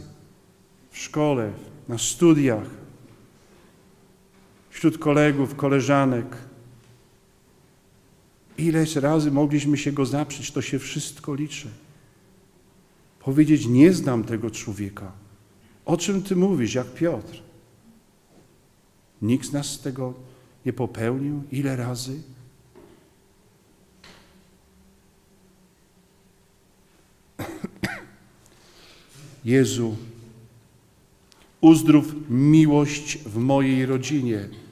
w 0.91 0.97
szkole, 0.97 1.51
na 1.87 1.97
studiach, 1.97 2.82
wśród 4.73 4.97
kolegów, 4.97 5.55
koleżanek. 5.55 6.37
Ileś 8.57 8.95
razy 8.95 9.31
mogliśmy 9.31 9.77
się 9.77 9.91
go 9.91 10.05
zaprzeć, 10.05 10.51
to 10.51 10.61
się 10.61 10.79
wszystko 10.79 11.35
liczy. 11.35 11.67
Powiedzieć, 13.19 13.65
nie 13.65 13.93
znam 13.93 14.23
tego 14.23 14.51
człowieka. 14.51 15.11
O 15.85 15.97
czym 15.97 16.23
ty 16.23 16.35
mówisz, 16.35 16.73
jak 16.73 16.93
Piotr? 16.93 17.41
Nikt 19.21 19.47
z 19.47 19.51
nas 19.51 19.79
tego 19.79 20.13
nie 20.65 20.73
popełnił. 20.73 21.43
Ile 21.51 21.75
razy? 21.75 22.21
Jezu, 29.45 29.95
uzdrów 31.61 32.15
miłość 32.29 33.17
w 33.17 33.37
mojej 33.37 33.85
rodzinie. 33.85 34.62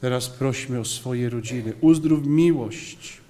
Teraz 0.00 0.28
prośmy 0.28 0.80
o 0.80 0.84
swoje 0.84 1.30
rodziny. 1.30 1.72
Uzdrów 1.80 2.26
miłość. 2.26 3.20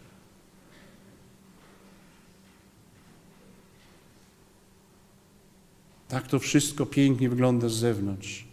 Tak 6.08 6.28
to 6.28 6.38
wszystko 6.38 6.86
pięknie 6.86 7.28
wygląda 7.28 7.68
z 7.68 7.72
zewnątrz. 7.72 8.44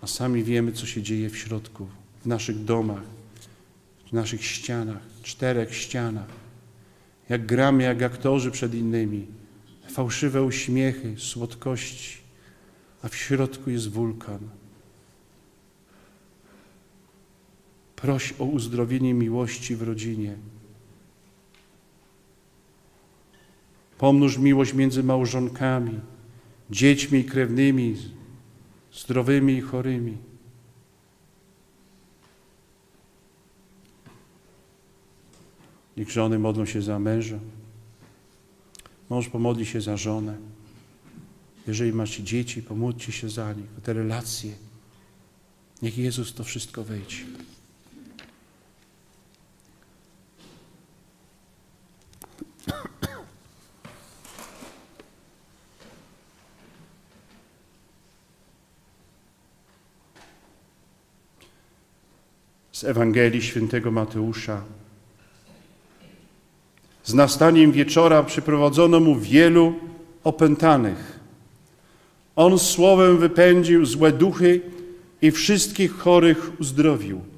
A 0.00 0.06
sami 0.06 0.44
wiemy, 0.44 0.72
co 0.72 0.86
się 0.86 1.02
dzieje 1.02 1.30
w 1.30 1.38
środku, 1.38 1.88
w 2.22 2.26
naszych 2.26 2.64
domach, 2.64 3.02
w 4.08 4.12
naszych 4.12 4.44
ścianach, 4.44 5.02
czterech 5.22 5.74
ścianach. 5.74 6.28
Jak 7.28 7.46
gramy, 7.46 7.82
jak 7.82 8.02
aktorzy 8.02 8.50
przed 8.50 8.74
innymi. 8.74 9.26
Fałszywe 9.90 10.42
uśmiechy, 10.42 11.14
słodkości, 11.18 12.18
a 13.02 13.08
w 13.08 13.16
środku 13.16 13.70
jest 13.70 13.90
wulkan. 13.90 14.38
Proś 18.02 18.34
o 18.38 18.44
uzdrowienie 18.44 19.14
miłości 19.14 19.76
w 19.76 19.82
rodzinie. 19.82 20.36
Pomnóż 23.98 24.38
miłość 24.38 24.74
między 24.74 25.02
małżonkami, 25.02 26.00
dziećmi 26.70 27.18
i 27.18 27.24
krewnymi, 27.24 27.96
zdrowymi 28.92 29.54
i 29.54 29.60
chorymi. 29.60 30.16
Niech 35.96 36.10
żony 36.10 36.38
modlą 36.38 36.66
się 36.66 36.82
za 36.82 36.98
męża. 36.98 37.38
Mąż 39.10 39.28
pomodli 39.28 39.66
się 39.66 39.80
za 39.80 39.96
żonę. 39.96 40.36
Jeżeli 41.66 41.92
macie 41.92 42.22
dzieci, 42.22 42.62
pomódlcie 42.62 43.12
się 43.12 43.28
za 43.28 43.52
nich, 43.52 43.66
te 43.82 43.92
relacje. 43.92 44.54
Niech 45.82 45.98
Jezus 45.98 46.34
to 46.34 46.44
wszystko 46.44 46.84
wejdzie. 46.84 47.51
Z 62.72 62.84
Ewangelii 62.84 63.42
Świętego 63.42 63.90
Mateusza. 63.90 64.62
Z 67.04 67.14
nastaniem 67.14 67.72
wieczora 67.72 68.22
przyprowadzono 68.22 69.00
mu 69.00 69.16
wielu 69.16 69.74
opętanych. 70.24 71.20
On 72.36 72.58
słowem 72.58 73.18
wypędził 73.18 73.86
złe 73.86 74.12
duchy 74.12 74.60
i 75.22 75.30
wszystkich 75.30 75.92
chorych 75.92 76.60
uzdrowił. 76.60 77.31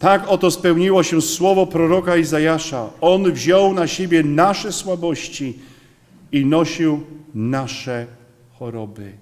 Tak 0.00 0.28
oto 0.28 0.50
spełniło 0.50 1.02
się 1.02 1.22
słowo 1.22 1.66
proroka 1.66 2.16
Izajasza. 2.16 2.90
On 3.00 3.32
wziął 3.32 3.74
na 3.74 3.86
siebie 3.86 4.22
nasze 4.22 4.72
słabości 4.72 5.58
i 6.32 6.46
nosił 6.46 7.06
nasze 7.34 8.06
choroby. 8.58 9.12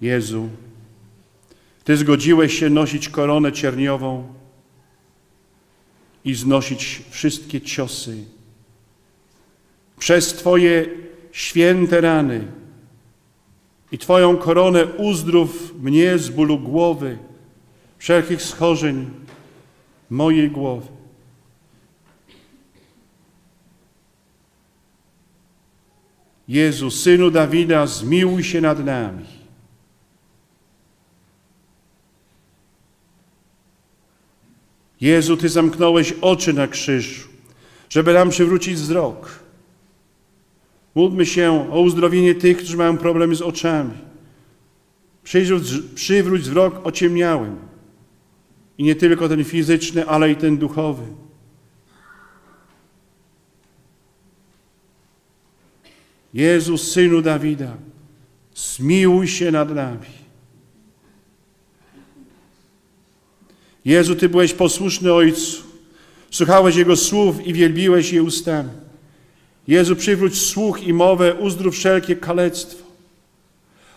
Jezu, 0.00 0.48
Ty 1.84 1.96
zgodziłeś 1.96 2.58
się 2.58 2.70
nosić 2.70 3.08
koronę 3.08 3.52
cierniową 3.52 4.34
i 6.24 6.34
znosić 6.34 7.02
wszystkie 7.10 7.60
ciosy. 7.60 8.35
Przez 10.06 10.34
Twoje 10.34 10.86
święte 11.32 12.00
rany 12.00 12.52
i 13.92 13.98
Twoją 13.98 14.36
koronę 14.36 14.86
uzdrów 14.86 15.74
mnie 15.82 16.18
z 16.18 16.28
bólu 16.28 16.58
głowy, 16.58 17.18
wszelkich 17.98 18.42
schorzeń 18.42 19.10
mojej 20.10 20.50
głowy. 20.50 20.86
Jezu, 26.48 26.90
Synu 26.90 27.30
Dawida, 27.30 27.86
zmiłuj 27.86 28.44
się 28.44 28.60
nad 28.60 28.84
nami. 28.84 29.26
Jezu, 35.00 35.36
Ty 35.36 35.48
zamknąłeś 35.48 36.12
oczy 36.20 36.52
na 36.52 36.66
krzyżu, 36.68 37.28
żeby 37.88 38.14
nam 38.14 38.30
przywrócić 38.30 38.74
wzrok. 38.74 39.45
Módlmy 40.96 41.26
się 41.26 41.72
o 41.72 41.80
uzdrowienie 41.80 42.34
tych, 42.34 42.56
którzy 42.56 42.76
mają 42.76 42.98
problemy 42.98 43.34
z 43.34 43.42
oczami. 43.42 43.94
Przywróć, 45.94 46.42
wzrok 46.42 46.86
ociemniałym. 46.86 47.56
I 48.78 48.84
nie 48.84 48.94
tylko 48.94 49.28
ten 49.28 49.44
fizyczny, 49.44 50.06
ale 50.06 50.30
i 50.30 50.36
ten 50.36 50.58
duchowy. 50.58 51.02
Jezus, 56.34 56.92
Synu 56.92 57.22
Dawida, 57.22 57.76
zmiłuj 58.54 59.28
się 59.28 59.50
nad 59.50 59.74
nami. 59.74 60.06
Jezu, 63.84 64.14
Ty 64.14 64.28
byłeś 64.28 64.54
posłuszny 64.54 65.12
Ojcu, 65.12 65.62
słuchałeś 66.30 66.76
Jego 66.76 66.96
słów 66.96 67.46
i 67.46 67.52
wielbiłeś 67.52 68.12
je 68.12 68.22
ustami. 68.22 68.85
Jezu, 69.68 69.96
przywróć 69.96 70.38
słuch 70.38 70.82
i 70.82 70.92
mowę, 70.92 71.34
uzdrów 71.34 71.74
wszelkie 71.74 72.16
kalectwo, 72.16 72.84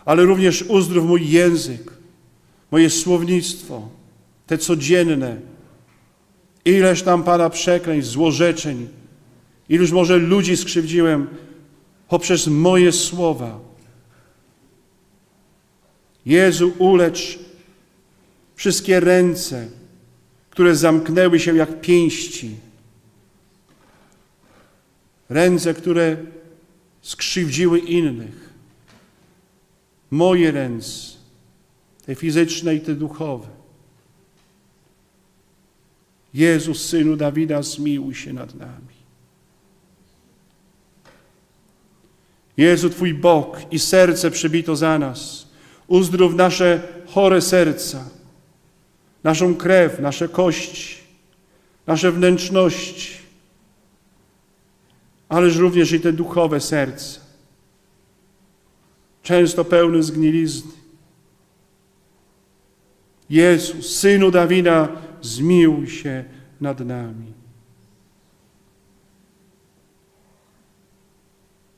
ale 0.04 0.22
również 0.22 0.62
uzdrów 0.62 1.06
mój 1.06 1.30
język, 1.30 1.92
moje 2.70 2.90
słownictwo, 2.90 3.88
te 4.46 4.58
codzienne. 4.58 5.36
Ileż 6.64 7.02
tam 7.02 7.22
Pana 7.22 7.50
przekleństw, 7.50 8.12
złorzeczeń, 8.12 8.88
iluż 9.68 9.92
może 9.92 10.16
ludzi 10.16 10.56
skrzywdziłem 10.56 11.26
poprzez 12.08 12.46
moje 12.46 12.92
słowa. 12.92 13.60
Jezu, 16.26 16.72
ulecz 16.78 17.38
wszystkie 18.54 19.00
ręce, 19.00 19.68
które 20.50 20.76
zamknęły 20.76 21.40
się 21.40 21.56
jak 21.56 21.80
pięści. 21.80 22.50
Ręce, 25.30 25.74
które 25.74 26.16
skrzywdziły 27.02 27.78
innych. 27.78 28.50
Moje 30.10 30.50
ręce, 30.50 31.16
te 32.06 32.14
fizyczne 32.14 32.74
i 32.74 32.80
te 32.80 32.94
duchowe. 32.94 33.48
Jezus, 36.34 36.88
Synu 36.88 37.16
Dawida, 37.16 37.62
zmiłuj 37.62 38.14
się 38.14 38.32
nad 38.32 38.54
nami. 38.54 39.00
Jezu, 42.56 42.90
Twój 42.90 43.14
bok 43.14 43.60
i 43.70 43.78
serce 43.78 44.30
przybito 44.30 44.76
za 44.76 44.98
nas. 44.98 45.46
Uzdrów 45.86 46.34
nasze 46.34 46.82
chore 47.06 47.42
serca, 47.42 48.08
naszą 49.24 49.54
krew, 49.54 50.00
nasze 50.00 50.28
kości, 50.28 50.96
nasze 51.86 52.12
wnętrzności, 52.12 53.19
ależ 55.30 55.56
również 55.56 55.92
i 55.92 56.00
te 56.00 56.12
duchowe 56.12 56.60
serce, 56.60 57.20
często 59.22 59.64
pełne 59.64 60.02
zgnilizny. 60.02 60.72
Jezu, 63.30 63.82
Synu 63.82 64.30
Dawida, 64.30 64.88
zmiłuj 65.22 65.88
się 65.88 66.24
nad 66.60 66.80
nami. 66.80 67.32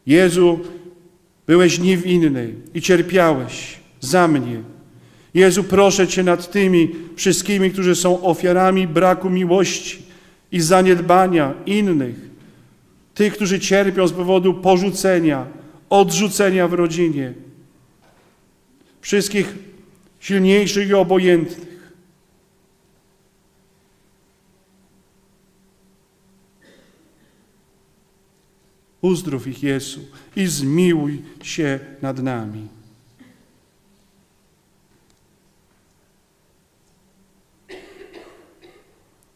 Jezu, 0.07 0.61
byłeś 1.47 1.79
niewinny 1.79 2.55
i 2.75 2.81
cierpiałeś 2.81 3.81
za 4.01 4.29
mnie. 4.29 4.63
Jezu, 5.35 5.65
proszę 5.65 6.09
Cię 6.09 6.23
nad 6.23 6.51
tymi 6.51 6.91
wszystkimi, 7.17 7.71
którzy 7.71 7.97
są 7.97 8.23
ofiarami 8.23 8.89
braku 8.89 9.31
miłości 9.31 10.03
i 10.53 10.61
zaniedbania 10.61 11.55
innych, 11.67 12.32
tych, 13.15 13.35
którzy 13.35 13.61
cierpią 13.61 14.09
z 14.09 14.13
powodu 14.13 14.55
porzucenia, 14.55 15.47
odrzucenia 15.91 16.69
w 16.69 16.73
rodzinie, 16.73 17.35
wszystkich 19.01 19.55
silniejszych 20.21 20.89
i 20.89 20.95
obojętnych. 20.95 21.73
Uzdrów 29.01 29.47
ich, 29.47 29.63
Jezu, 29.63 30.01
i 30.37 30.47
zmiłuj 30.47 31.23
się 31.43 31.81
nad 32.03 32.19
nami. 32.19 32.69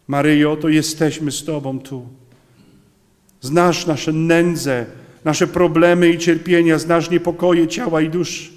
Maryjo, 0.09 0.57
to 0.57 0.69
jesteśmy 0.69 1.33
z 1.33 1.45
Tobą 1.45 1.81
tu. 1.81 2.09
Znasz 3.41 3.87
nasze 3.87 4.13
nędze, 4.13 4.87
nasze 5.25 5.47
problemy 5.47 6.11
i 6.11 6.19
cierpienia, 6.19 6.79
znasz 6.79 7.11
niepokoje 7.11 7.69
ciała 7.69 8.01
i 8.01 8.09
duszy. 8.09 8.51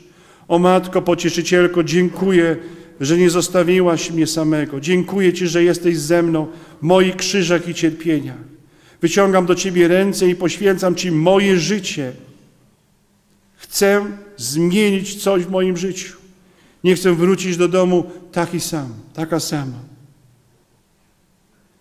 O 0.48 0.60
Matko 0.60 1.02
Pocieszycielko, 1.02 1.84
dziękuję, 1.84 2.58
że 3.00 3.18
nie 3.18 3.30
zostawiłaś 3.30 4.12
mnie 4.12 4.28
samego. 4.28 4.80
Dziękuję 4.80 5.34
Ci, 5.34 5.48
że 5.48 5.64
jesteś 5.64 5.98
ze 5.98 6.24
mną 6.24 6.48
w 6.82 6.86
moich 6.86 7.16
krzyżach 7.16 7.68
i 7.68 7.74
cierpieniach. 7.74 8.38
Wyciągam 9.02 9.46
do 9.46 9.56
Ciebie 9.56 9.88
ręce 9.88 10.30
i 10.30 10.36
poświęcam 10.36 10.96
Ci 10.96 11.12
moje 11.12 11.60
życie. 11.60 12.12
Chcę 13.56 14.06
zmienić 14.38 15.24
coś 15.24 15.44
w 15.44 15.50
moim 15.50 15.78
życiu. 15.78 16.18
Nie 16.84 16.96
chcę 16.96 17.14
wrócić 17.14 17.58
do 17.58 17.68
domu 17.68 18.04
taki 18.32 18.60
sam, 18.60 18.94
taka 19.14 19.40
sama. 19.40 19.80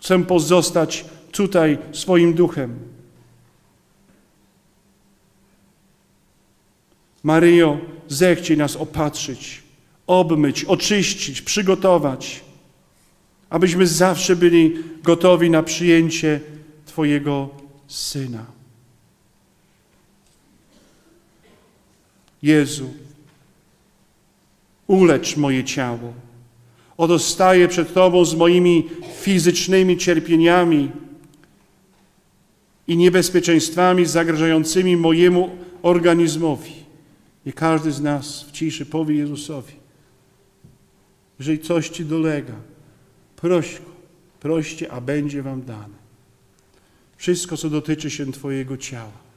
Chcę 0.01 0.25
pozostać 0.25 1.05
tutaj 1.33 1.79
swoim 1.93 2.35
duchem. 2.35 2.79
Maryjo, 7.23 7.79
zechciej 8.09 8.57
nas 8.57 8.77
opatrzyć, 8.77 9.63
obmyć, 10.07 10.65
oczyścić, 10.65 11.43
przygotować, 11.43 12.41
abyśmy 13.51 13.87
zawsze 13.87 14.37
byli 14.37 14.77
gotowi 15.03 15.51
na 15.51 15.63
przyjęcie 15.63 16.41
Twojego 16.87 17.49
Syna. 17.87 18.47
Jezu, 22.43 22.91
ulecz 24.87 25.37
moje 25.37 25.65
ciało. 25.65 26.13
Oto 26.97 27.19
staję 27.19 27.69
przed 27.69 27.95
Tobą 27.95 28.25
z 28.25 28.35
moimi 28.35 28.89
fizycznymi 29.21 29.97
cierpieniami 29.97 30.91
i 32.89 32.97
niebezpieczeństwami 32.97 34.07
zagrażającymi 34.07 34.97
mojemu 34.97 35.51
organizmowi. 35.83 36.73
I 37.47 37.53
każdy 37.53 37.93
z 37.93 38.01
nas 38.01 38.43
w 38.43 38.53
ciszy 38.53 38.87
powie 38.87 39.15
Jezusowi, 39.15 39.73
jeżeli 41.39 41.59
coś 41.59 41.89
Ci 41.89 42.05
dolega, 42.05 42.55
proś 43.37 43.75
Go, 43.75 43.91
proście, 44.41 44.93
a 44.93 45.01
będzie 45.01 45.43
Wam 45.43 45.63
dane. 45.63 45.99
Wszystko, 47.17 47.57
co 47.57 47.71
dotyczy 47.71 48.11
się 48.11 48.33
Twojego 48.33 48.77
ciała. 48.77 49.28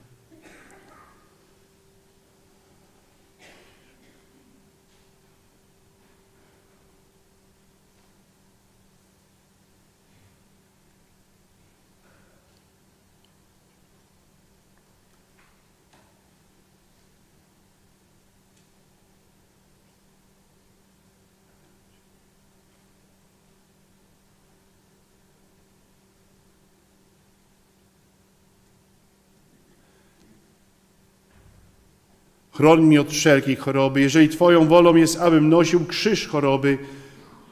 Chroń 32.62 32.82
mnie 32.82 33.02
od 33.02 33.12
wszelkiej 33.12 33.56
choroby. 33.56 34.02
Jeżeli 34.02 34.30
Twoją 34.30 34.68
wolą 34.68 34.96
jest, 34.96 35.20
abym 35.20 35.50
nosił 35.50 35.86
krzyż 35.86 36.28
choroby, 36.28 36.78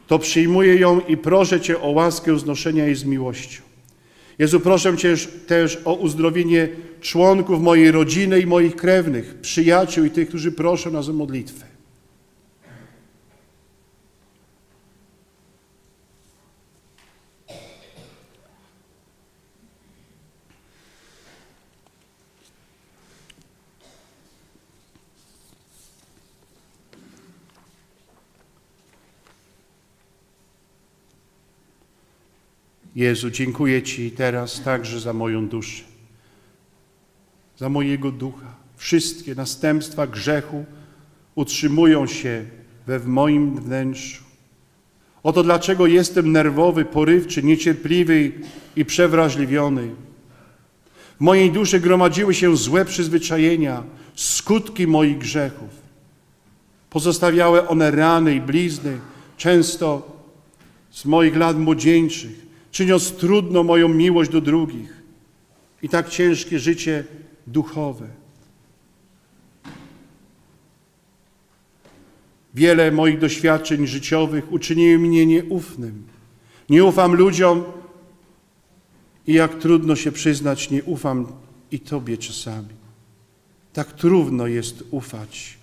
to 0.08 0.20
przyjmuję 0.20 0.76
ją 0.76 1.02
i 1.08 1.18
proszę 1.18 1.62
Cię 1.62 1.82
o 1.82 1.90
łaskę 1.90 2.40
znoszenia 2.40 2.86
jej 2.86 2.96
z 2.96 3.06
miłością. 3.06 3.62
Jezu, 4.40 4.60
proszę 4.60 4.98
Cię 4.98 5.16
też 5.48 5.82
o 5.86 5.94
uzdrowienie 5.94 6.70
członków 7.02 7.62
mojej 7.62 7.92
rodziny 7.92 8.40
i 8.40 8.46
moich 8.46 8.76
krewnych, 8.76 9.38
przyjaciół 9.42 10.06
i 10.06 10.10
tych, 10.10 10.28
którzy 10.28 10.52
proszą 10.52 10.92
nas 10.92 11.10
o 11.10 11.14
modlitwę. 11.14 11.66
Jezu, 33.00 33.30
dziękuję 33.30 33.84
Ci 33.84 34.12
teraz 34.12 34.62
także 34.62 35.00
za 35.00 35.14
moją 35.14 35.48
duszę, 35.48 35.84
za 37.58 37.70
mojego 37.70 38.12
ducha. 38.12 38.56
Wszystkie 38.76 39.36
następstwa 39.36 40.08
grzechu 40.08 40.66
utrzymują 41.36 42.08
się 42.08 42.46
we 42.88 43.00
w 43.00 43.08
moim 43.08 43.56
wnętrzu. 43.56 44.24
Oto 45.24 45.44
dlaczego 45.44 45.88
jestem 45.88 46.32
nerwowy, 46.32 46.86
porywczy, 46.86 47.44
niecierpliwy 47.44 48.32
i 48.76 48.86
przewrażliwiony. 48.86 49.90
W 51.18 51.22
mojej 51.22 51.52
duszy 51.52 51.80
gromadziły 51.80 52.34
się 52.34 52.58
złe 52.58 52.86
przyzwyczajenia, 52.86 53.84
skutki 54.16 54.88
moich 54.88 55.18
grzechów. 55.18 55.70
Pozostawiały 56.90 57.68
one 57.68 57.92
rany 57.92 58.36
i 58.36 58.42
blizny, 58.42 59.00
często 59.38 60.18
z 60.92 61.06
moich 61.06 61.36
lat 61.36 61.58
młodzieńczych 61.58 62.49
czyniąc 62.72 63.12
trudno 63.12 63.64
moją 63.64 63.88
miłość 63.88 64.32
do 64.32 64.42
drugich 64.42 65.04
i 65.82 65.90
tak 65.90 66.10
ciężkie 66.10 66.60
życie 66.60 67.04
duchowe. 67.48 68.08
Wiele 72.54 72.92
moich 72.92 73.20
doświadczeń 73.20 73.88
życiowych 73.88 74.52
uczyniły 74.52 74.98
mnie 74.98 75.26
nieufnym. 75.26 76.04
Nie 76.70 76.84
ufam 76.84 77.16
ludziom 77.16 77.64
i 79.28 79.34
jak 79.34 79.56
trudno 79.56 79.96
się 79.96 80.12
przyznać, 80.12 80.70
nie 80.70 80.84
ufam 80.84 81.28
i 81.72 81.80
Tobie 81.80 82.18
czasami. 82.18 82.80
Tak 83.74 83.94
trudno 83.94 84.48
jest 84.48 84.84
ufać, 84.92 85.58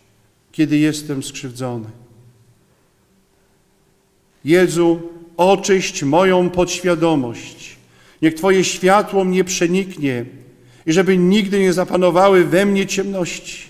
kiedy 0.53 0.79
jestem 0.79 1.23
skrzywdzony. 1.23 1.89
Jezu, 4.45 5.01
oczyść 5.37 6.03
moją 6.03 6.51
podświadomość. 6.51 7.77
Niech 8.23 8.35
Twoje 8.35 8.65
światło 8.65 9.25
mnie 9.25 9.45
przeniknie 9.45 10.25
i 10.87 10.93
żeby 10.93 11.19
nigdy 11.19 11.61
nie 11.61 11.73
zapanowały 11.73 12.45
we 12.45 12.67
mnie 12.67 12.87
ciemności. 12.87 13.67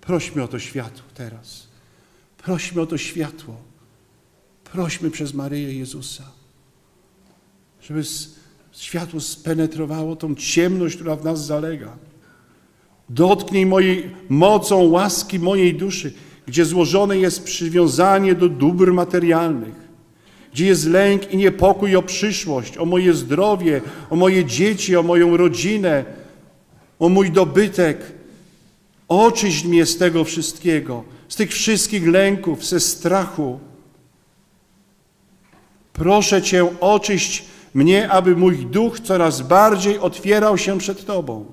Prośmy 0.00 0.42
o 0.42 0.48
to 0.48 0.58
światło 0.58 1.04
teraz. 1.14 1.66
Prośmy 2.38 2.80
o 2.80 2.86
to 2.86 2.98
światło. 2.98 3.56
Prośmy 4.72 5.10
przez 5.10 5.34
Maryję 5.34 5.78
Jezusa, 5.78 6.24
żeby 7.82 8.02
światło 8.72 9.20
spenetrowało 9.20 10.16
tą 10.16 10.34
ciemność, 10.34 10.94
która 10.94 11.16
w 11.16 11.24
nas 11.24 11.46
zalega. 11.46 11.96
Dotknij 13.08 13.66
mojej 13.66 14.10
mocą 14.28 14.76
łaski 14.76 15.38
mojej 15.38 15.74
duszy, 15.74 16.12
gdzie 16.48 16.64
złożone 16.64 17.18
jest 17.18 17.44
przywiązanie 17.44 18.34
do 18.34 18.48
dóbr 18.48 18.92
materialnych, 18.92 19.74
gdzie 20.52 20.66
jest 20.66 20.86
lęk 20.86 21.32
i 21.32 21.36
niepokój 21.36 21.96
o 21.96 22.02
przyszłość, 22.02 22.78
o 22.78 22.84
moje 22.84 23.14
zdrowie, 23.14 23.80
o 24.10 24.16
moje 24.16 24.44
dzieci, 24.44 24.96
o 24.96 25.02
moją 25.02 25.36
rodzinę, 25.36 26.04
o 26.98 27.08
mój 27.08 27.30
dobytek. 27.30 27.98
Oczyść 29.08 29.64
mnie 29.64 29.86
z 29.86 29.98
tego 29.98 30.24
wszystkiego, 30.24 31.04
z 31.28 31.36
tych 31.36 31.52
wszystkich 31.52 32.08
lęków, 32.08 32.66
ze 32.66 32.80
strachu. 32.80 33.58
Proszę 35.92 36.42
Cię, 36.42 36.66
oczyść 36.80 37.44
mnie, 37.74 38.10
aby 38.10 38.36
mój 38.36 38.56
duch 38.56 39.00
coraz 39.00 39.42
bardziej 39.42 39.98
otwierał 39.98 40.58
się 40.58 40.78
przed 40.78 41.06
Tobą. 41.06 41.44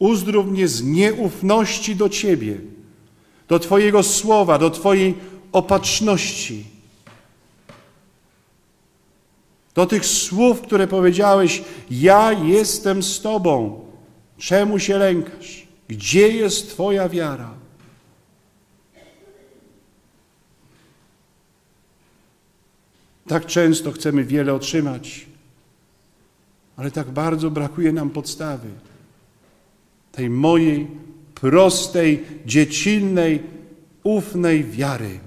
Uzdrów 0.00 0.46
mnie 0.46 0.68
z 0.68 0.82
nieufności 0.82 1.96
do 1.96 2.08
Ciebie, 2.08 2.56
do 3.48 3.58
Twojego 3.58 4.02
słowa, 4.02 4.58
do 4.58 4.70
Twojej 4.70 5.14
opatrzności. 5.52 6.64
Do 9.74 9.86
tych 9.86 10.06
słów, 10.06 10.60
które 10.60 10.86
powiedziałeś, 10.86 11.62
ja 11.90 12.32
jestem 12.32 13.02
z 13.02 13.20
Tobą. 13.20 13.84
Czemu 14.38 14.78
się 14.78 14.98
lękasz? 14.98 15.66
Gdzie 15.88 16.28
jest 16.28 16.70
Twoja 16.70 17.08
wiara? 17.08 17.54
Tak 23.28 23.46
często 23.46 23.92
chcemy 23.92 24.24
wiele 24.24 24.54
otrzymać, 24.54 25.26
ale 26.76 26.90
tak 26.90 27.10
bardzo 27.10 27.50
brakuje 27.50 27.92
nam 27.92 28.10
podstawy 28.10 28.68
tej 30.12 30.30
mojej 30.30 30.86
prostej, 31.34 32.24
dziecinnej, 32.46 33.42
ufnej 34.02 34.64
wiary. 34.64 35.20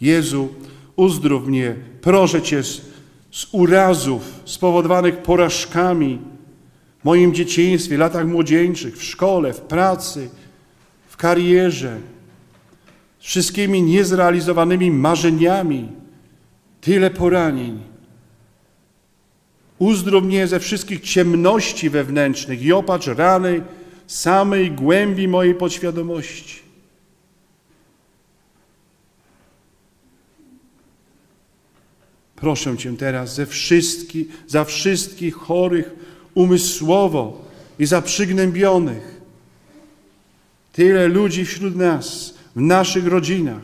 Jezu, 0.00 0.48
uzdrów 0.96 1.46
mnie, 1.46 1.76
proszę 2.00 2.42
Cię 2.42 2.62
z, 2.62 2.80
z 3.30 3.46
urazów 3.52 4.40
spowodowanych 4.44 5.22
porażkami 5.22 6.18
w 7.00 7.04
moim 7.04 7.34
dzieciństwie, 7.34 7.98
latach 7.98 8.26
młodzieńczych, 8.26 8.96
w 8.96 9.04
szkole, 9.04 9.52
w 9.52 9.60
pracy, 9.60 10.30
w 11.08 11.16
karierze, 11.16 12.00
wszystkimi 13.18 13.82
niezrealizowanymi 13.82 14.90
marzeniami, 14.90 15.88
tyle 16.80 17.10
poranień. 17.10 17.80
Uzdrów 19.78 20.24
mnie 20.24 20.46
ze 20.46 20.60
wszystkich 20.60 21.00
ciemności 21.00 21.90
wewnętrznych 21.90 22.62
i 22.62 22.72
opatrz 22.72 23.06
rany 23.06 23.62
samej 24.06 24.70
głębi 24.70 25.28
mojej 25.28 25.54
podświadomości. 25.54 26.68
Proszę 32.36 32.76
Cię 32.76 32.96
teraz 32.96 33.34
ze 33.34 33.46
wszystkich, 33.46 34.26
za 34.46 34.64
wszystkich 34.64 35.34
chorych 35.34 35.90
umysłowo 36.34 37.44
i 37.78 37.86
za 37.86 38.02
przygnębionych. 38.02 39.20
Tyle 40.72 41.08
ludzi 41.08 41.44
wśród 41.44 41.76
nas, 41.76 42.34
w 42.58 42.60
naszych 42.60 43.06
rodzinach. 43.06 43.62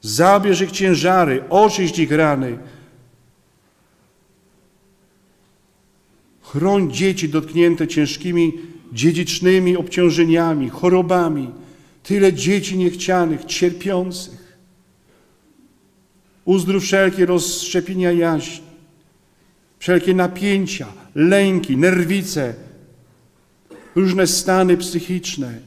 Zabierz 0.00 0.60
ich 0.60 0.70
ciężary, 0.70 1.44
oczyść 1.50 1.98
ich 1.98 2.12
rany. 2.12 2.58
Chroń 6.42 6.92
dzieci 6.92 7.28
dotknięte 7.28 7.88
ciężkimi 7.88 8.52
dziedzicznymi 8.92 9.76
obciążeniami, 9.76 10.68
chorobami. 10.68 11.50
Tyle 12.02 12.32
dzieci 12.32 12.78
niechcianych, 12.78 13.44
cierpiących. 13.44 14.58
Uzdrów 16.44 16.82
wszelkie 16.82 17.26
rozszczepienia 17.26 18.12
jaźni, 18.12 18.64
wszelkie 19.78 20.14
napięcia, 20.14 20.86
lęki, 21.14 21.76
nerwice, 21.76 22.54
różne 23.94 24.26
stany 24.26 24.76
psychiczne, 24.76 25.58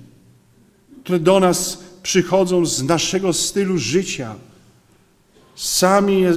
które 1.03 1.19
do 1.19 1.39
nas 1.39 1.90
przychodzą 2.03 2.65
z 2.65 2.83
naszego 2.83 3.33
stylu 3.33 3.77
życia. 3.77 4.35
Sami 5.55 6.21
je 6.21 6.33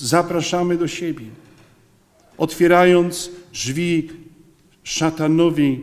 zapraszamy 0.00 0.76
do 0.76 0.88
siebie, 0.88 1.26
otwierając 2.38 3.30
drzwi 3.52 4.08
szatanowi, 4.84 5.80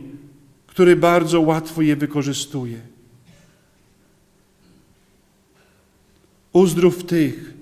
który 0.66 0.96
bardzo 0.96 1.40
łatwo 1.40 1.82
je 1.82 1.96
wykorzystuje. 1.96 2.80
Uzdrów 6.52 7.04
tych, 7.04 7.54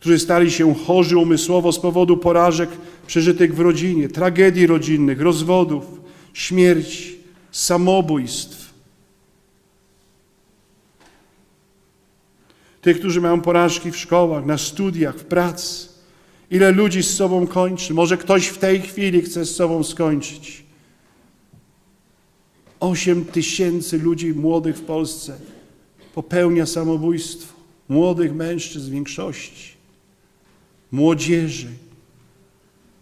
którzy 0.00 0.18
stali 0.18 0.50
się 0.50 0.74
chorzy 0.74 1.18
umysłowo 1.18 1.72
z 1.72 1.78
powodu 1.78 2.16
porażek 2.16 2.70
przeżytych 3.06 3.54
w 3.54 3.60
rodzinie, 3.60 4.08
tragedii 4.08 4.66
rodzinnych, 4.66 5.20
rozwodów, 5.20 5.84
śmierci, 6.32 7.18
samobójstw. 7.52 8.65
Tych, 12.86 12.98
którzy 12.98 13.20
mają 13.20 13.40
porażki 13.40 13.90
w 13.90 13.96
szkołach, 13.96 14.46
na 14.46 14.58
studiach, 14.58 15.16
w 15.16 15.24
pracy. 15.24 15.88
Ile 16.50 16.72
ludzi 16.72 17.02
z 17.02 17.16
sobą 17.16 17.46
kończy? 17.46 17.94
Może 17.94 18.16
ktoś 18.16 18.46
w 18.46 18.58
tej 18.58 18.80
chwili 18.80 19.22
chce 19.22 19.44
z 19.44 19.56
sobą 19.56 19.84
skończyć. 19.84 20.64
Osiem 22.80 23.24
tysięcy 23.24 23.98
ludzi 23.98 24.34
młodych 24.34 24.76
w 24.76 24.80
Polsce 24.80 25.38
popełnia 26.14 26.66
samobójstwo. 26.66 27.54
Młodych 27.88 28.34
mężczyzn 28.34 28.88
w 28.88 28.92
większości 28.92 29.72
młodzieży. 30.92 31.68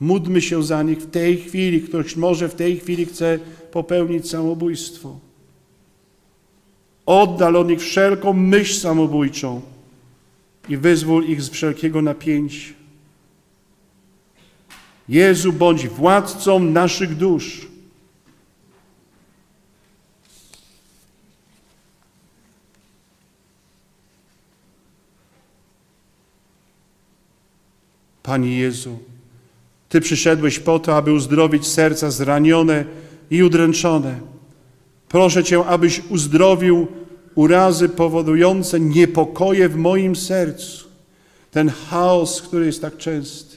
Módlmy 0.00 0.40
się 0.40 0.62
za 0.62 0.82
nich 0.82 0.98
w 0.98 1.10
tej 1.10 1.36
chwili. 1.36 1.82
Ktoś 1.82 2.16
może 2.16 2.48
w 2.48 2.54
tej 2.54 2.80
chwili 2.80 3.06
chce 3.06 3.38
popełnić 3.72 4.30
samobójstwo. 4.30 5.18
Oddal 7.06 7.56
od 7.56 7.68
nich 7.68 7.80
wszelką 7.80 8.32
myśl 8.32 8.80
samobójczą 8.80 9.73
i 10.68 10.76
wyzwól 10.76 11.24
ich 11.24 11.42
z 11.42 11.50
wszelkiego 11.50 12.02
napięcia. 12.02 12.74
Jezu, 15.08 15.52
bądź 15.52 15.88
władcą 15.88 16.58
naszych 16.58 17.16
dusz. 17.16 17.66
Panie 28.22 28.58
Jezu, 28.58 28.98
Ty 29.94 30.00
przyszedłeś 30.00 30.58
po 30.58 30.78
to, 30.78 30.96
aby 30.96 31.12
uzdrowić 31.12 31.66
serca 31.66 32.10
zranione 32.10 32.84
i 33.30 33.42
udręczone. 33.42 34.20
Proszę 35.08 35.44
Cię, 35.44 35.64
abyś 35.64 36.02
uzdrowił 36.08 36.86
urazy 37.34 37.88
powodujące 37.88 38.80
niepokoje 38.80 39.68
w 39.68 39.76
moim 39.76 40.16
sercu. 40.16 40.88
Ten 41.50 41.68
chaos, 41.68 42.42
który 42.42 42.66
jest 42.66 42.82
tak 42.82 42.96
częsty, 42.96 43.56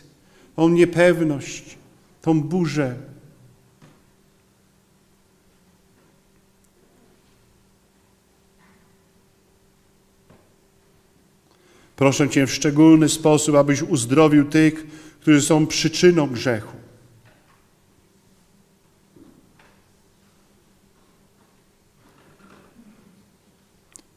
tą 0.55 0.69
niepewność, 0.69 1.77
tą 2.21 2.41
burzę. 2.41 2.95
Proszę 11.95 12.29
Cię 12.29 12.47
w 12.47 12.53
szczególny 12.53 13.09
sposób, 13.09 13.55
abyś 13.55 13.81
uzdrowił 13.81 14.45
tych, 14.45 14.87
którzy 15.21 15.41
są 15.41 15.67
przyczyną 15.67 16.27
grzechu. 16.27 16.86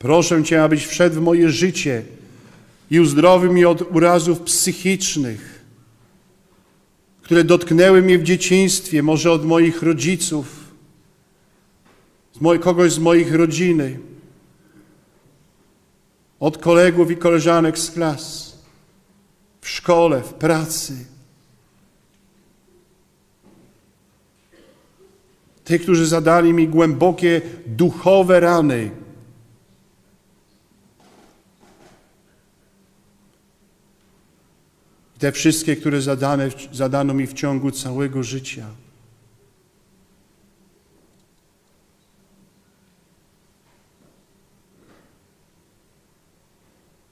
Proszę 0.02 0.44
Cię, 0.44 0.62
abyś 0.62 0.86
wszedł 0.86 1.16
w 1.16 1.22
moje 1.22 1.50
życie 1.50 2.02
i 2.90 3.00
uzdrowił 3.00 3.52
mnie 3.52 3.68
od 3.68 3.82
urazów 3.82 4.40
psychicznych, 4.40 5.64
które 7.22 7.44
dotknęły 7.44 8.02
mnie 8.02 8.18
w 8.18 8.22
dzieciństwie, 8.22 9.02
może 9.02 9.32
od 9.32 9.44
moich 9.44 9.82
rodziców, 9.82 10.46
z 12.32 12.60
kogoś 12.60 12.92
z 12.92 12.98
moich 12.98 13.34
rodziny. 13.34 13.98
od 16.40 16.58
kolegów 16.58 17.10
i 17.10 17.16
koleżanek 17.16 17.78
z 17.78 17.90
klas, 17.90 18.54
w 19.60 19.68
szkole, 19.68 20.22
w 20.22 20.34
pracy. 20.34 21.06
Tych, 25.64 25.82
którzy 25.82 26.06
zadali 26.06 26.52
mi 26.52 26.68
głębokie 26.68 27.40
duchowe 27.66 28.40
rany. 28.40 28.99
Te 35.20 35.32
wszystkie, 35.32 35.76
które 35.76 36.02
zadane, 36.02 36.48
zadano 36.72 37.14
mi 37.14 37.26
w 37.26 37.32
ciągu 37.32 37.70
całego 37.70 38.22
życia. 38.22 38.66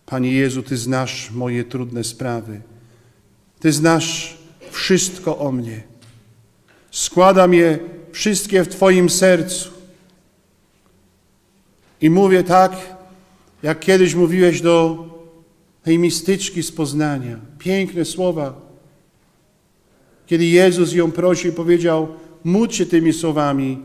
Panie 0.07 0.33
Jezu, 0.33 0.63
Ty 0.63 0.77
znasz 0.77 1.31
moje 1.31 1.65
trudne 1.65 2.05
sprawy. 2.05 2.61
Ty 3.61 3.73
znasz 3.73 4.39
wszystko 4.71 5.39
o 5.39 5.53
mnie. 5.53 5.83
Składam 6.91 7.55
je 7.55 7.79
wszystkie 8.13 8.63
w 8.63 8.69
Twoim 8.69 9.11
sercu. 9.11 9.71
I 12.01 12.11
mówię 12.11 12.45
tak, 12.45 12.73
jak 13.63 13.81
kiedyś 13.81 14.15
mówiłeś 14.15 14.61
do 14.61 15.05
tej 15.89 15.99
mistyczki 15.99 16.62
z 16.62 16.72
Poznania. 16.72 17.41
Piękne 17.59 18.05
słowa. 18.05 18.61
Kiedy 20.26 20.47
Jezus 20.47 20.93
ją 20.93 21.12
prosił, 21.12 21.53
powiedział: 21.53 22.09
Módl 22.45 22.74
się 22.74 22.86
tymi 22.86 23.12
słowami, 23.12 23.78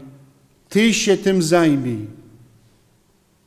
Ty 0.69 0.93
się 0.93 1.17
tym 1.17 1.41
zajmij. 1.41 2.05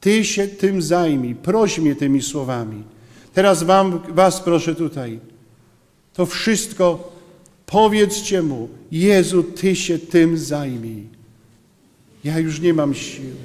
Ty 0.00 0.24
się 0.24 0.48
tym 0.48 0.82
zajmij. 0.82 1.34
Proś 1.34 1.78
mnie 1.78 1.96
tymi 1.96 2.22
słowami. 2.22 2.82
Teraz 3.34 3.62
wam, 3.62 4.00
Was 4.08 4.40
proszę 4.40 4.74
tutaj. 4.74 5.20
To 6.12 6.26
wszystko 6.26 7.12
powiedzcie 7.66 8.42
Mu: 8.42 8.68
Jezu, 8.92 9.42
Ty 9.42 9.76
się 9.76 9.98
tym 9.98 10.38
zajmij. 10.38 11.06
Ja 12.24 12.38
już 12.38 12.60
nie 12.60 12.74
mam 12.74 12.94
siły. 12.94 13.36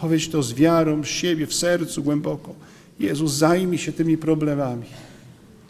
Powiedz 0.00 0.28
to 0.28 0.42
z 0.42 0.54
wiarą 0.54 1.02
w 1.02 1.08
siebie, 1.08 1.46
w 1.46 1.54
sercu 1.54 2.02
głęboko. 2.02 2.69
Jezu, 3.00 3.28
zajmij 3.28 3.78
się 3.78 3.92
tymi 3.92 4.18
problemami. 4.18 4.86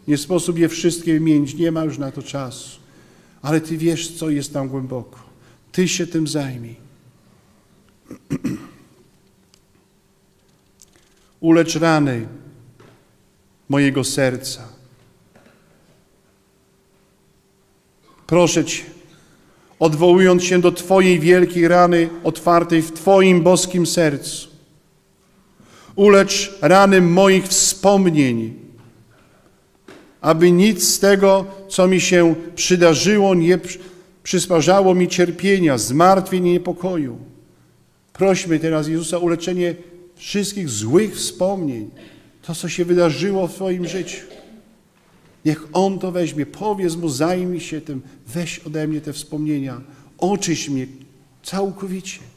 Nie 0.09 0.19
sposób 0.19 0.59
je 0.59 0.69
wszystkie 0.69 1.13
wymienić, 1.13 1.55
nie 1.55 1.73
ma 1.73 1.85
już 1.85 1.99
na 1.99 2.13
to 2.13 2.23
czasu. 2.23 2.81
Ale 3.43 3.61
Ty 3.61 3.77
wiesz, 3.77 4.17
co 4.17 4.31
jest 4.31 4.53
tam 4.53 4.69
głęboko. 4.69 5.19
Ty 5.73 5.89
się 5.89 6.07
tym 6.07 6.29
zajmij. 6.29 6.77
Ulecz 11.41 11.77
rany 11.77 12.27
mojego 13.69 14.05
serca. 14.05 14.69
Proszę 18.27 18.65
Cię, 18.65 18.83
odwołując 19.79 20.45
się 20.45 20.61
do 20.61 20.73
Twojej 20.73 21.21
wielkiej 21.21 21.69
rany 21.69 22.09
otwartej 22.25 22.83
w 22.83 22.93
Twoim 22.93 23.43
boskim 23.43 23.87
sercu, 23.87 24.50
ulecz 26.01 26.59
rany 26.61 27.01
moich 27.01 27.49
wspomnień, 27.49 28.55
aby 30.21 30.53
nic 30.53 30.89
z 30.89 30.99
tego, 30.99 31.47
co 31.69 31.89
mi 31.89 32.01
się 32.01 32.35
przydarzyło, 32.55 33.35
nie 33.35 33.59
przysparzało 34.23 34.95
mi 34.95 35.09
cierpienia, 35.09 35.79
zmartwień 35.79 36.47
i 36.47 36.53
niepokoju. 36.53 37.19
Prośmy 38.13 38.59
teraz 38.59 38.89
Jezusa 38.89 39.17
o 39.17 39.21
uleczenie 39.21 39.75
wszystkich 40.17 40.69
złych 40.69 41.17
wspomnień, 41.17 41.91
to, 42.43 42.55
co 42.55 42.69
się 42.69 42.85
wydarzyło 42.85 43.47
w 43.47 43.55
Twoim 43.55 43.89
życiu. 43.89 44.21
Niech 45.45 45.69
On 45.73 45.99
to 45.99 46.13
weźmie, 46.13 46.47
powiedz 46.47 46.97
Mu, 46.97 47.09
zajmij 47.09 47.61
się 47.61 47.81
tym, 47.81 48.03
weź 48.27 48.59
ode 48.59 48.89
mnie 48.89 49.01
te 49.01 49.13
wspomnienia, 49.13 49.81
oczyś 50.19 50.69
mnie 50.69 50.87
całkowicie. 51.43 52.30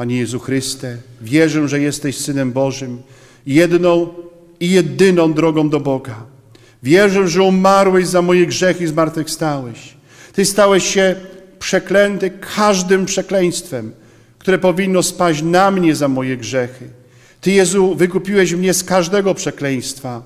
Panie 0.00 0.16
Jezu 0.16 0.38
Chryste, 0.38 0.96
wierzę, 1.20 1.68
że 1.68 1.80
jesteś 1.80 2.18
Synem 2.18 2.52
Bożym, 2.52 3.02
jedną 3.46 4.08
i 4.60 4.70
jedyną 4.70 5.32
drogą 5.32 5.70
do 5.70 5.80
Boga. 5.80 6.14
Wierzę, 6.82 7.28
że 7.28 7.42
umarłeś 7.42 8.06
za 8.06 8.22
moje 8.22 8.46
grzechy 8.46 8.84
i 8.84 8.86
zmartwychwstałeś. 8.86 9.94
Ty 10.32 10.44
stałeś 10.44 10.84
się 10.84 11.16
przeklęty 11.58 12.30
każdym 12.56 13.06
przekleństwem, 13.06 13.92
które 14.38 14.58
powinno 14.58 15.02
spaść 15.02 15.42
na 15.42 15.70
mnie 15.70 15.96
za 15.96 16.08
moje 16.08 16.36
grzechy. 16.36 16.88
Ty, 17.40 17.50
Jezu, 17.50 17.94
wykupiłeś 17.94 18.52
mnie 18.52 18.74
z 18.74 18.84
każdego 18.84 19.34
przekleństwa, 19.34 20.22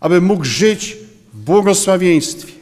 aby 0.00 0.20
mógł 0.20 0.44
żyć 0.44 0.96
w 1.34 1.36
błogosławieństwie. 1.36 2.52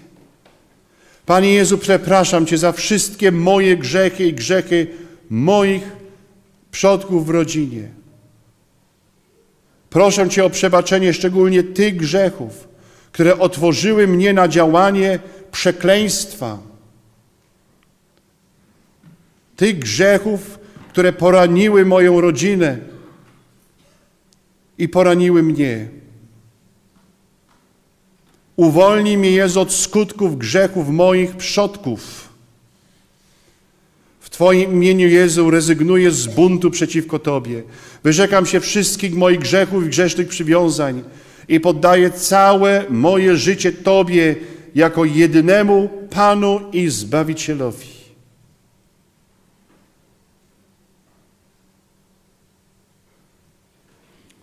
Panie 1.27 1.55
Jezu, 1.55 1.79
przepraszam 1.79 2.47
Cię 2.47 2.59
za 2.59 2.73
wszystkie 2.73 3.33
moje 3.33 3.77
grzechy 3.77 4.27
i 4.27 4.35
grzechy 4.35 4.87
moich 5.31 6.02
przodków 6.73 7.27
w 7.27 7.31
rodzinie. 7.31 7.89
Proszę 9.91 10.29
Cię 10.29 10.45
o 10.45 10.51
przebaczenie 10.51 11.15
szczególnie 11.15 11.63
tych 11.63 11.97
grzechów, 11.97 12.69
które 13.13 13.39
otworzyły 13.39 14.07
mnie 14.07 14.33
na 14.33 14.49
działanie 14.49 15.19
przekleństwa, 15.53 16.59
tych 19.57 19.79
grzechów, 19.79 20.59
które 20.89 21.13
poraniły 21.13 21.85
moją 21.85 22.21
rodzinę 22.21 22.79
i 24.79 24.89
poraniły 24.89 25.43
mnie. 25.43 25.89
Uwolnij 28.57 29.19
mnie, 29.19 29.31
Jezu, 29.31 29.61
od 29.61 29.73
skutków 29.73 30.39
grzechów 30.39 30.89
moich 30.89 31.37
przodków. 31.37 32.32
Twoim 34.43 34.73
imieniu, 34.73 35.09
Jezu, 35.09 35.51
rezygnuję 35.51 36.11
z 36.11 36.27
buntu 36.27 36.71
przeciwko 36.71 37.19
Tobie. 37.19 37.63
Wyrzekam 38.05 38.47
się 38.47 38.61
wszystkich 38.61 39.15
moich 39.15 39.39
grzechów 39.39 39.85
i 39.85 39.89
grzesznych 39.89 40.29
przywiązań 40.29 41.03
i 41.49 41.61
poddaję 41.61 42.11
całe 42.11 42.85
moje 42.91 43.37
życie 43.37 43.73
Tobie 43.73 44.37
jako 44.75 45.05
jedynemu 45.05 45.89
Panu 46.11 46.61
i 46.73 46.89
Zbawicielowi. 46.89 47.89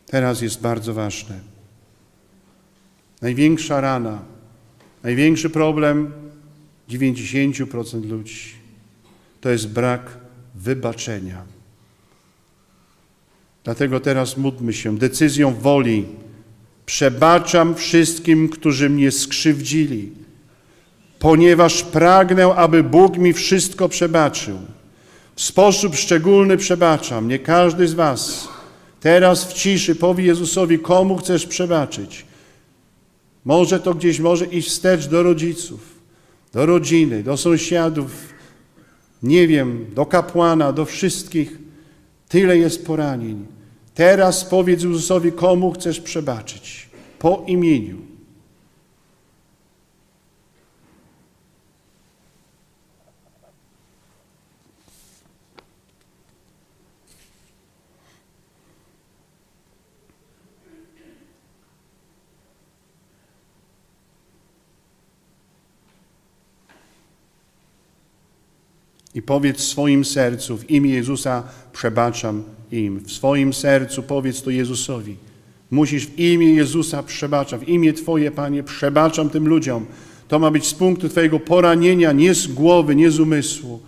Teraz 0.06 0.42
jest 0.42 0.62
bardzo 0.62 0.94
ważne. 0.94 1.40
Największa 3.22 3.82
rana, 3.82 4.22
największy 5.04 5.50
problem 5.50 6.12
90% 6.90 8.10
ludzi 8.10 8.59
to 9.42 9.50
jest 9.50 9.68
brak 9.68 10.18
wybaczenia. 10.56 11.44
Dlatego 13.64 14.00
teraz 14.00 14.38
módlmy 14.38 14.74
się 14.74 14.98
decyzją 14.98 15.54
woli. 15.54 16.06
Przebaczam 16.86 17.76
wszystkim, 17.76 18.50
którzy 18.50 18.90
mnie 18.90 19.12
skrzywdzili, 19.12 20.12
ponieważ 21.20 21.84
pragnę, 21.84 22.46
aby 22.46 22.84
Bóg 22.84 23.18
mi 23.18 23.34
wszystko 23.34 23.90
przebaczył. 23.90 24.60
W 25.36 25.42
sposób 25.42 25.96
szczególny 25.96 26.58
przebaczam. 26.58 27.28
Nie 27.28 27.40
każdy 27.40 27.88
z 27.88 27.94
Was 27.94 28.48
teraz 29.00 29.46
w 29.46 29.54
ciszy 29.54 29.96
powie 29.96 30.24
Jezusowi, 30.24 30.80
komu 30.80 31.18
chcesz 31.18 31.46
przebaczyć. 31.46 32.26
Może 33.46 33.80
to 33.80 33.94
gdzieś 33.94 34.20
może 34.20 34.46
iść 34.46 34.70
wstecz 34.70 35.08
do 35.08 35.24
rodziców, 35.24 35.80
do 36.54 36.66
rodziny, 36.66 37.24
do 37.24 37.38
sąsiadów, 37.38 38.12
nie 39.24 39.48
wiem, 39.48 39.86
do 39.96 40.06
kapłana, 40.06 40.74
do 40.74 40.86
wszystkich. 40.86 41.58
Tyle 42.30 42.58
jest 42.58 42.86
poranień. 42.86 43.46
Teraz 43.94 44.46
powiedz 44.46 44.84
Jezusowi, 44.84 45.32
komu 45.32 45.72
chcesz 45.72 46.00
przebaczyć. 46.00 46.90
Po 47.20 47.44
imieniu. 47.48 48.09
I 69.20 69.22
powiedz 69.22 69.60
swoim 69.60 70.06
sercu, 70.06 70.58
w 70.58 70.70
imię 70.70 70.90
Jezusa 70.90 71.44
przebaczam 71.74 72.44
im. 72.72 73.00
W 73.00 73.12
swoim 73.12 73.54
sercu 73.54 74.04
powiedz 74.04 74.42
to 74.42 74.50
Jezusowi. 74.50 75.16
Musisz 75.72 76.08
w 76.08 76.20
imię 76.20 76.54
Jezusa 76.54 77.04
przebaczać, 77.04 77.62
w 77.62 77.70
imię 77.70 77.94
Twoje, 77.94 78.32
Panie, 78.32 78.64
przebaczam 78.64 79.30
tym 79.30 79.48
ludziom. 79.48 79.86
To 80.28 80.40
ma 80.40 80.52
być 80.52 80.68
z 80.68 80.74
punktu 80.74 81.10
Twojego 81.10 81.40
poranienia, 81.40 82.12
nie 82.12 82.34
z 82.34 82.48
głowy, 82.48 82.96
nie 82.96 83.12
z 83.12 83.20
umysłu, 83.20 83.80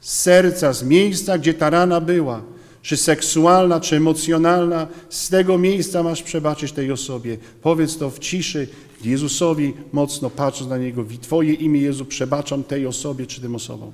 z 0.00 0.20
serca, 0.20 0.72
z 0.72 0.82
miejsca, 0.82 1.38
gdzie 1.38 1.54
ta 1.54 1.70
rana 1.70 2.00
była, 2.00 2.42
czy 2.82 2.96
seksualna, 2.96 3.80
czy 3.80 3.96
emocjonalna, 3.96 4.86
z 5.08 5.28
tego 5.28 5.58
miejsca 5.58 6.02
masz 6.02 6.22
przebaczyć 6.22 6.72
tej 6.72 6.92
osobie. 6.92 7.38
Powiedz 7.62 7.96
to 7.96 8.10
w 8.10 8.18
ciszy 8.18 8.68
Jezusowi 9.04 9.72
mocno, 9.92 10.30
patrząc 10.30 10.70
na 10.70 10.78
Niego. 10.78 11.04
W 11.04 11.18
Twoje 11.18 11.54
imię, 11.54 11.80
Jezu, 11.80 12.04
przebaczam 12.04 12.64
tej 12.64 12.86
osobie, 12.86 13.26
czy 13.26 13.40
tym 13.40 13.54
osobom. 13.54 13.90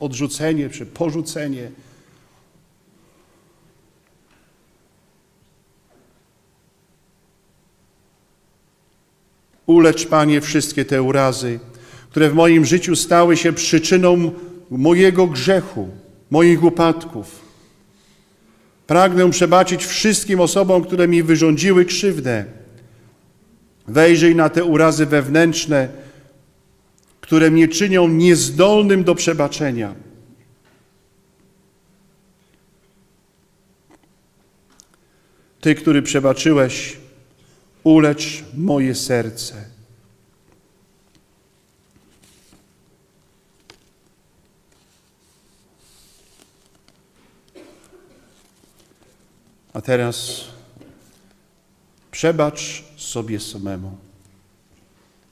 Odrzucenie, 0.00 0.70
czy 0.70 0.86
porzucenie, 0.86 1.70
Ulecz, 9.68 10.06
Panie, 10.06 10.40
wszystkie 10.40 10.84
te 10.84 11.02
urazy, 11.02 11.60
które 12.10 12.30
w 12.30 12.34
moim 12.34 12.64
życiu 12.64 12.96
stały 12.96 13.36
się 13.36 13.52
przyczyną 13.52 14.32
mojego 14.70 15.26
grzechu, 15.26 15.88
moich 16.30 16.64
upadków. 16.64 17.40
Pragnę 18.86 19.30
przebaczyć 19.30 19.86
wszystkim 19.86 20.40
osobom, 20.40 20.84
które 20.84 21.08
mi 21.08 21.22
wyrządziły 21.22 21.84
krzywdę. 21.84 22.44
Wejrzyj 23.88 24.34
na 24.34 24.48
te 24.48 24.64
urazy 24.64 25.06
wewnętrzne, 25.06 25.88
które 27.28 27.50
mnie 27.50 27.68
czynią 27.68 28.08
niezdolnym 28.08 29.04
do 29.04 29.14
przebaczenia. 29.14 29.94
Ty, 35.60 35.74
który 35.74 36.02
przebaczyłeś, 36.02 36.96
ulecz 37.84 38.44
moje 38.54 38.94
serce. 38.94 39.64
A 49.72 49.80
teraz 49.80 50.44
przebacz 52.10 52.84
sobie 52.96 53.40
samemu. 53.40 54.07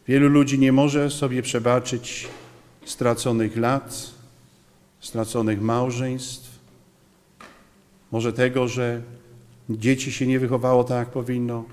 Wielu 0.08 0.28
ludzi 0.28 0.58
nie 0.58 0.72
może 0.72 1.10
sobie 1.10 1.42
przebaczyć 1.42 2.28
straconych 2.84 3.56
lat, 3.56 4.10
straconych 5.00 5.60
małżeństw, 5.60 6.58
może 8.12 8.32
tego, 8.32 8.68
że 8.68 9.02
dzieci 9.70 10.12
się 10.12 10.26
nie 10.26 10.38
wychowało 10.38 10.84
tak, 10.84 10.98
jak 10.98 11.10
powinno, 11.10 11.64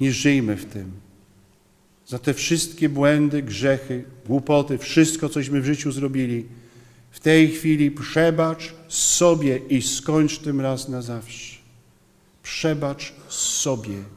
nie 0.00 0.12
żyjmy 0.12 0.56
w 0.56 0.64
tym. 0.64 0.92
Za 2.06 2.18
te 2.18 2.34
wszystkie 2.34 2.88
błędy, 2.88 3.42
grzechy, 3.42 4.04
głupoty, 4.26 4.78
wszystko, 4.78 5.28
cośmy 5.28 5.60
w 5.60 5.66
życiu 5.66 5.92
zrobili, 5.92 6.46
w 7.10 7.20
tej 7.20 7.48
chwili 7.48 7.90
przebacz 7.90 8.74
sobie 8.88 9.56
i 9.56 9.82
skończ 9.82 10.38
tym 10.38 10.60
raz 10.60 10.88
na 10.88 11.02
zawsze. 11.02 11.56
Przebacz 12.42 13.12
sobie. 13.28 14.15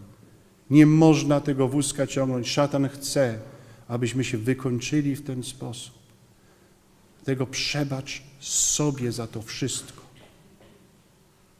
Nie 0.69 0.85
można 0.85 1.41
tego 1.41 1.67
wózka 1.67 2.07
ciągnąć. 2.07 2.47
Szatan 2.47 2.89
chce, 2.89 3.39
abyśmy 3.87 4.23
się 4.23 4.37
wykończyli 4.37 5.15
w 5.15 5.23
ten 5.23 5.43
sposób. 5.43 5.93
Tego 7.23 7.47
przebacz 7.47 8.21
sobie 8.39 9.11
za 9.11 9.27
to 9.27 9.41
wszystko. 9.41 10.01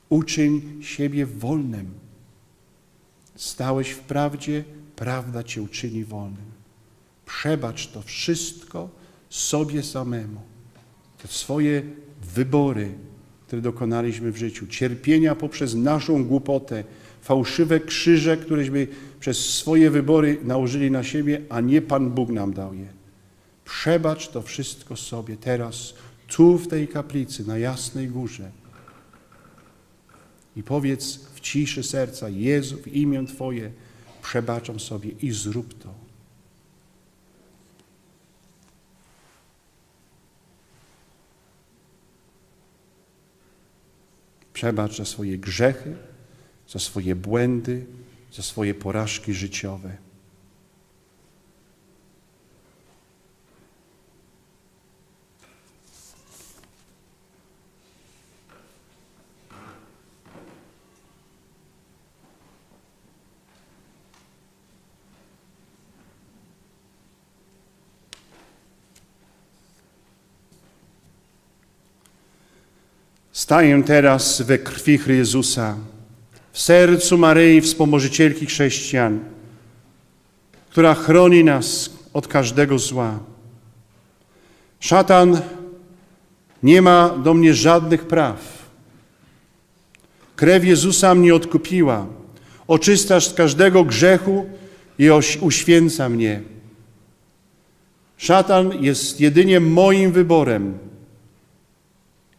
Uczyń 0.10 0.80
siebie 0.84 1.26
wolnym. 1.26 1.94
Stałeś 3.36 3.90
w 3.90 4.00
prawdzie, 4.00 4.64
prawda 4.96 5.44
cię 5.44 5.62
uczyni 5.62 6.06
wolnym. 6.06 6.50
Przebacz 7.26 7.88
to 7.88 8.02
wszystko 8.02 8.90
sobie 9.30 9.84
samemu. 9.84 10.42
Te 11.22 11.28
swoje 11.28 11.84
wybory, 12.36 12.94
które 13.48 13.62
dokonaliśmy 13.62 14.32
w 14.32 14.38
życiu, 14.38 14.68
cierpienia 14.68 15.36
poprzez 15.36 15.76
naszą 15.76 16.26
głupotę, 16.26 16.84
fałszywe 17.30 17.80
krzyże, 17.80 18.38
któreśmy 18.38 18.88
przez 19.20 19.50
swoje 19.50 19.92
wybory 19.92 20.38
nałożyli 20.44 20.92
na 20.92 21.04
siebie, 21.04 21.42
a 21.50 21.62
nie 21.62 21.82
Pan 21.82 22.10
Bóg 22.10 22.30
nam 22.30 22.54
dał 22.54 22.74
je. 22.74 22.88
Przebacz 23.66 24.30
to 24.30 24.42
wszystko 24.42 24.96
sobie 24.96 25.38
teraz, 25.38 25.94
tu 26.28 26.58
w 26.58 26.68
tej 26.68 26.88
kaplicy, 26.88 27.48
na 27.48 27.58
Jasnej 27.58 28.08
Górze. 28.08 28.52
I 30.56 30.64
powiedz 30.64 31.20
w 31.34 31.40
ciszy 31.40 31.84
serca, 31.84 32.30
Jezu, 32.30 32.78
w 32.78 32.88
imię 32.88 33.26
Twoje 33.26 33.72
przebaczam 34.22 34.80
sobie 34.80 35.10
i 35.10 35.32
zrób 35.32 35.84
to. 35.84 35.94
Przebacz 44.54 44.98
za 44.98 45.06
swoje 45.06 45.38
grzechy, 45.38 46.09
za 46.70 46.80
swoje 46.80 47.16
błędy, 47.16 47.86
za 48.34 48.44
swoje 48.44 48.74
porażki 48.74 49.34
życiowe. 49.34 49.98
Staję 73.32 73.84
teraz 73.84 74.42
we 74.42 74.58
krwi 74.58 74.98
Chrystusa, 74.98 75.74
w 75.74 75.89
sercu 76.60 77.18
Maryi, 77.18 77.62
wspomożycielki 77.62 78.46
chrześcijan, 78.46 79.20
która 80.70 80.94
chroni 80.94 81.44
nas 81.44 81.90
od 82.14 82.28
każdego 82.28 82.80
zła. 82.80 83.20
Szatan 84.80 85.42
nie 86.64 86.82
ma 86.82 87.10
do 87.10 87.34
mnie 87.34 87.54
żadnych 87.54 88.08
praw. 88.08 88.70
Krew 90.36 90.66
Jezusa 90.66 91.16
mnie 91.16 91.36
odkupiła, 91.36 92.08
oczystasz 92.68 93.28
z 93.28 93.34
każdego 93.34 93.84
grzechu 93.84 94.46
i 94.98 95.10
uświęca 95.42 96.10
mnie. 96.10 96.42
Szatan 98.18 98.84
jest 98.84 99.22
jedynie 99.22 99.60
moim 99.60 100.12
wyborem 100.12 100.78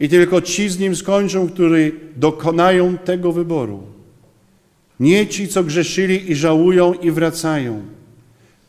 i 0.01 0.09
tylko 0.09 0.41
ci 0.41 0.69
z 0.69 0.79
nim 0.79 0.97
skończą, 0.97 1.49
którzy 1.49 1.93
dokonają 2.17 2.99
tego 2.99 3.33
wyboru. 3.33 4.00
Nie 5.01 5.27
ci, 5.27 5.49
co 5.49 5.65
grzeszyli 5.65 6.31
i 6.31 6.37
żałują 6.37 6.95
i 6.95 7.11
wracają. 7.11 7.83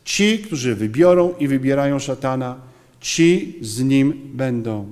Ci, 0.04 0.38
którzy 0.38 0.74
wybiorą 0.74 1.34
i 1.38 1.48
wybierają 1.48 1.98
szatana, 1.98 2.56
ci 3.00 3.58
z 3.60 3.82
nim 3.82 4.30
będą. 4.34 4.86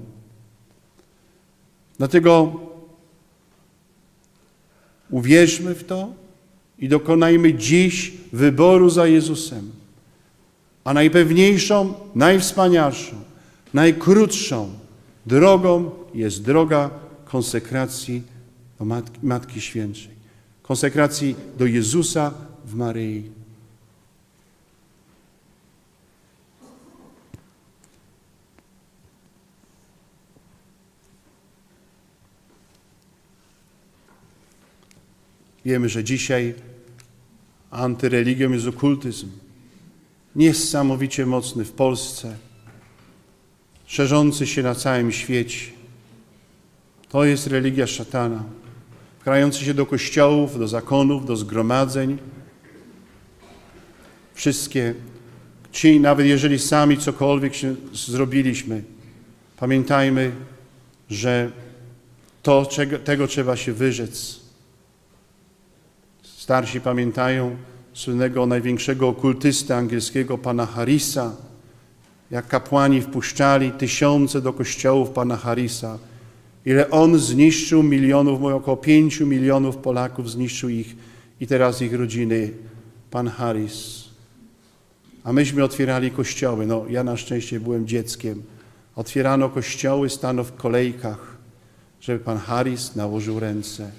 Dlatego 1.98 2.60
uwierzmy 5.10 5.74
w 5.74 5.84
to 5.84 6.12
i 6.78 6.88
dokonajmy 6.88 7.54
dziś 7.54 8.12
wyboru 8.32 8.90
za 8.90 9.06
Jezusem. 9.06 9.70
A 10.84 10.94
najpewniejszą, 10.94 11.94
najwspanialszą, 12.14 13.16
najkrótszą 13.74 14.70
drogą 15.26 15.90
jest 16.14 16.42
droga 16.42 16.90
konsekracji 17.24 18.22
do 18.78 18.84
Matki, 18.84 19.18
Matki 19.22 19.60
Świętej, 19.60 20.19
konsekracji 20.70 21.36
do 21.58 21.66
Jezusa 21.66 22.34
w 22.64 22.74
Maryi. 22.74 23.30
Wiemy, 35.64 35.88
że 35.88 36.04
dzisiaj 36.04 36.54
antyreligią 37.70 38.50
jest 38.52 38.66
okultyzm. 38.66 39.28
Niesamowicie 40.36 41.26
mocny 41.26 41.64
w 41.64 41.72
Polsce, 41.72 42.36
szerzący 43.86 44.46
się 44.46 44.62
na 44.62 44.74
całym 44.74 45.12
świecie. 45.12 45.70
To 47.08 47.24
jest 47.24 47.46
religia 47.46 47.86
szatana, 47.86 48.44
wkrający 49.20 49.64
się 49.64 49.74
do 49.74 49.86
kościołów, 49.86 50.58
do 50.58 50.68
zakonów, 50.68 51.26
do 51.26 51.36
zgromadzeń. 51.36 52.18
Wszystkie 54.34 54.94
ci, 55.72 56.00
nawet 56.00 56.26
jeżeli 56.26 56.58
sami 56.58 56.98
cokolwiek 56.98 57.54
się 57.54 57.74
zrobiliśmy, 57.92 58.82
pamiętajmy, 59.56 60.32
że 61.10 61.50
to, 62.42 62.66
czego, 62.66 62.98
tego 62.98 63.26
trzeba 63.26 63.56
się 63.56 63.72
wyrzec. 63.72 64.40
Starsi 66.22 66.80
pamiętają 66.80 67.56
słynnego 67.92 68.46
największego 68.46 69.08
okultysta 69.08 69.76
angielskiego, 69.76 70.38
pana 70.38 70.66
Harrisa, 70.66 71.36
jak 72.30 72.48
kapłani 72.48 73.00
wpuszczali 73.02 73.72
tysiące 73.72 74.40
do 74.40 74.52
kościołów 74.52 75.10
pana 75.10 75.36
Harrisa, 75.36 75.98
ile 76.66 76.90
on 76.90 77.18
zniszczył 77.18 77.82
milionów, 77.82 78.42
około 78.42 78.76
pięciu 78.76 79.26
milionów 79.26 79.76
Polaków, 79.76 80.30
zniszczył 80.30 80.68
ich 80.68 80.96
i 81.40 81.46
teraz 81.46 81.82
ich 81.82 81.94
rodziny, 81.94 82.50
pan 83.10 83.28
Harris. 83.28 84.04
A 85.24 85.32
myśmy 85.32 85.64
otwierali 85.64 86.10
kościoły. 86.10 86.66
No, 86.66 86.84
ja 86.90 87.04
na 87.04 87.16
szczęście 87.16 87.60
byłem 87.60 87.86
dzieckiem. 87.86 88.42
Otwierano 88.96 89.48
kościoły, 89.48 90.10
stano 90.10 90.44
w 90.44 90.56
kolejkach, 90.56 91.36
żeby 92.00 92.18
pan 92.18 92.38
Harris 92.38 92.96
nałożył 92.96 93.40
ręce. 93.40 93.90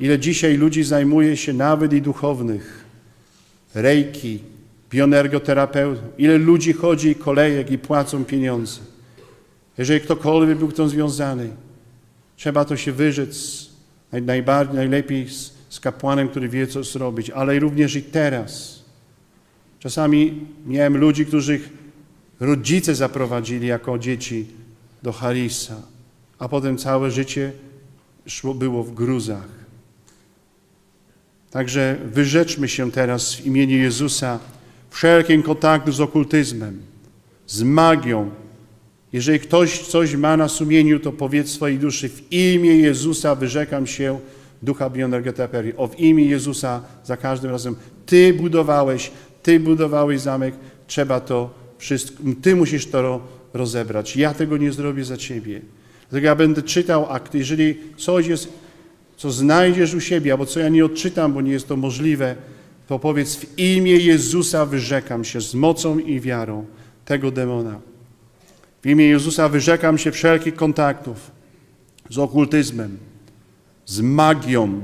Ile 0.00 0.18
dzisiaj 0.18 0.56
ludzi 0.56 0.84
zajmuje 0.84 1.36
się 1.36 1.52
nawet 1.52 1.92
i 1.92 2.02
duchownych, 2.02 2.84
rejki, 3.74 4.38
bioenergoterapeutów, 4.90 6.04
ile 6.18 6.38
ludzi 6.38 6.72
chodzi 6.72 7.14
kolejek 7.14 7.70
i 7.70 7.78
płacą 7.78 8.24
pieniądze. 8.24 8.80
Jeżeli 9.80 10.00
ktokolwiek 10.00 10.58
był 10.58 10.72
tą 10.72 10.88
związany, 10.88 11.50
trzeba 12.36 12.64
to 12.64 12.76
się 12.76 12.92
wyrzec 12.92 13.66
najbardziej, 14.12 14.76
najlepiej 14.76 15.28
z, 15.28 15.52
z 15.68 15.80
kapłanem, 15.80 16.28
który 16.28 16.48
wie, 16.48 16.66
co 16.66 16.84
zrobić, 16.84 17.30
ale 17.30 17.58
również 17.58 17.96
i 17.96 18.02
teraz. 18.02 18.82
Czasami 19.78 20.46
miałem 20.66 20.96
ludzi, 20.96 21.26
których 21.26 21.68
rodzice 22.40 22.94
zaprowadzili 22.94 23.66
jako 23.66 23.98
dzieci 23.98 24.46
do 25.02 25.12
Harisa, 25.12 25.82
a 26.38 26.48
potem 26.48 26.78
całe 26.78 27.10
życie 27.10 27.52
szło, 28.26 28.54
było 28.54 28.84
w 28.84 28.94
gruzach. 28.94 29.48
Także 31.50 31.96
wyrzeczmy 32.04 32.68
się 32.68 32.90
teraz 32.90 33.34
w 33.34 33.46
imieniu 33.46 33.76
Jezusa 33.76 34.38
wszelkim 34.90 35.42
kontaktu 35.42 35.92
z 35.92 36.00
okultyzmem, 36.00 36.82
z 37.46 37.62
magią. 37.62 38.30
Jeżeli 39.12 39.40
ktoś 39.40 39.78
coś 39.78 40.14
ma 40.14 40.36
na 40.36 40.48
sumieniu, 40.48 41.00
to 41.00 41.12
powiedz 41.12 41.50
swojej 41.50 41.78
duszy, 41.78 42.08
w 42.08 42.32
imię 42.32 42.76
Jezusa 42.76 43.34
wyrzekam 43.34 43.86
się 43.86 44.20
ducha 44.62 44.90
bioenergoterapii. 44.90 45.76
O 45.76 45.88
w 45.88 46.00
imię 46.00 46.24
Jezusa 46.24 46.82
za 47.04 47.16
każdym 47.16 47.50
razem. 47.50 47.76
Ty 48.06 48.34
budowałeś, 48.34 49.10
Ty 49.42 49.60
budowałeś 49.60 50.20
zamek, 50.20 50.54
trzeba 50.86 51.20
to 51.20 51.54
wszystko, 51.78 52.22
Ty 52.42 52.56
musisz 52.56 52.86
to 52.86 53.20
rozebrać. 53.54 54.16
Ja 54.16 54.34
tego 54.34 54.56
nie 54.56 54.72
zrobię 54.72 55.04
za 55.04 55.16
Ciebie. 55.16 55.60
Dlatego 56.10 56.26
ja 56.26 56.36
będę 56.36 56.62
czytał 56.62 57.06
akt. 57.10 57.34
Jeżeli 57.34 57.78
coś 57.96 58.26
jest, 58.26 58.48
co 59.16 59.30
znajdziesz 59.30 59.94
u 59.94 60.00
siebie, 60.00 60.32
albo 60.32 60.46
co 60.46 60.60
ja 60.60 60.68
nie 60.68 60.84
odczytam, 60.84 61.32
bo 61.32 61.40
nie 61.40 61.52
jest 61.52 61.68
to 61.68 61.76
możliwe, 61.76 62.36
to 62.88 62.98
powiedz 62.98 63.36
w 63.36 63.58
imię 63.58 63.96
Jezusa 63.96 64.66
wyrzekam 64.66 65.24
się 65.24 65.40
z 65.40 65.54
mocą 65.54 65.98
i 65.98 66.20
wiarą 66.20 66.66
tego 67.04 67.30
demona. 67.30 67.89
W 68.82 68.86
imię 68.86 69.06
Jezusa 69.06 69.48
wyrzekam 69.48 69.98
się 69.98 70.12
wszelkich 70.12 70.54
kontaktów 70.54 71.30
z 72.10 72.18
okultyzmem, 72.18 72.98
z 73.86 74.00
magią, 74.00 74.82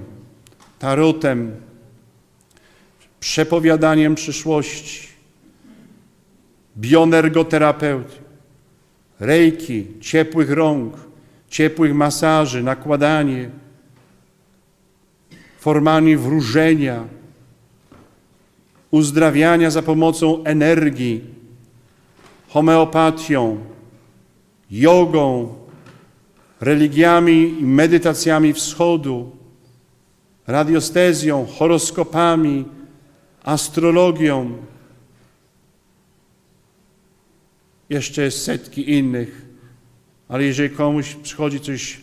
tarotem, 0.79 1.53
przepowiadaniem 3.21 4.15
przyszłości, 4.15 5.09
bioenergoterapeuty, 6.79 8.17
rejki, 9.21 9.87
ciepłych 10.01 10.51
rąk, 10.51 10.95
ciepłych 11.49 11.95
masaży, 11.95 12.63
nakładanie, 12.63 13.51
formami 15.59 16.17
wróżenia, 16.17 17.05
uzdrawiania 18.91 19.71
za 19.71 19.83
pomocą 19.83 20.45
energii, 20.45 21.25
homeopatią, 22.49 23.59
jogą, 24.71 25.55
religiami 26.61 27.55
i 27.61 27.65
medytacjami 27.65 28.53
wschodu, 28.53 29.37
radiostezją, 30.47 31.47
horoskopami, 31.47 32.65
astrologią. 33.43 34.57
Jeszcze 37.91 38.31
setki 38.31 38.91
innych, 38.91 39.47
ale 40.29 40.45
jeżeli 40.45 40.71
komuś 40.71 41.15
przychodzi 41.15 41.61
coś 41.61 42.01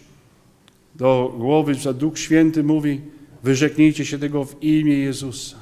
do 0.95 1.33
głowy, 1.37 1.75
że 1.75 1.93
Duch 1.93 2.19
Święty 2.19 2.63
mówi, 2.63 3.01
wyrzeknijcie 3.43 4.05
się 4.05 4.19
tego 4.19 4.45
w 4.45 4.63
imię 4.63 4.97
Jezusa. 4.97 5.57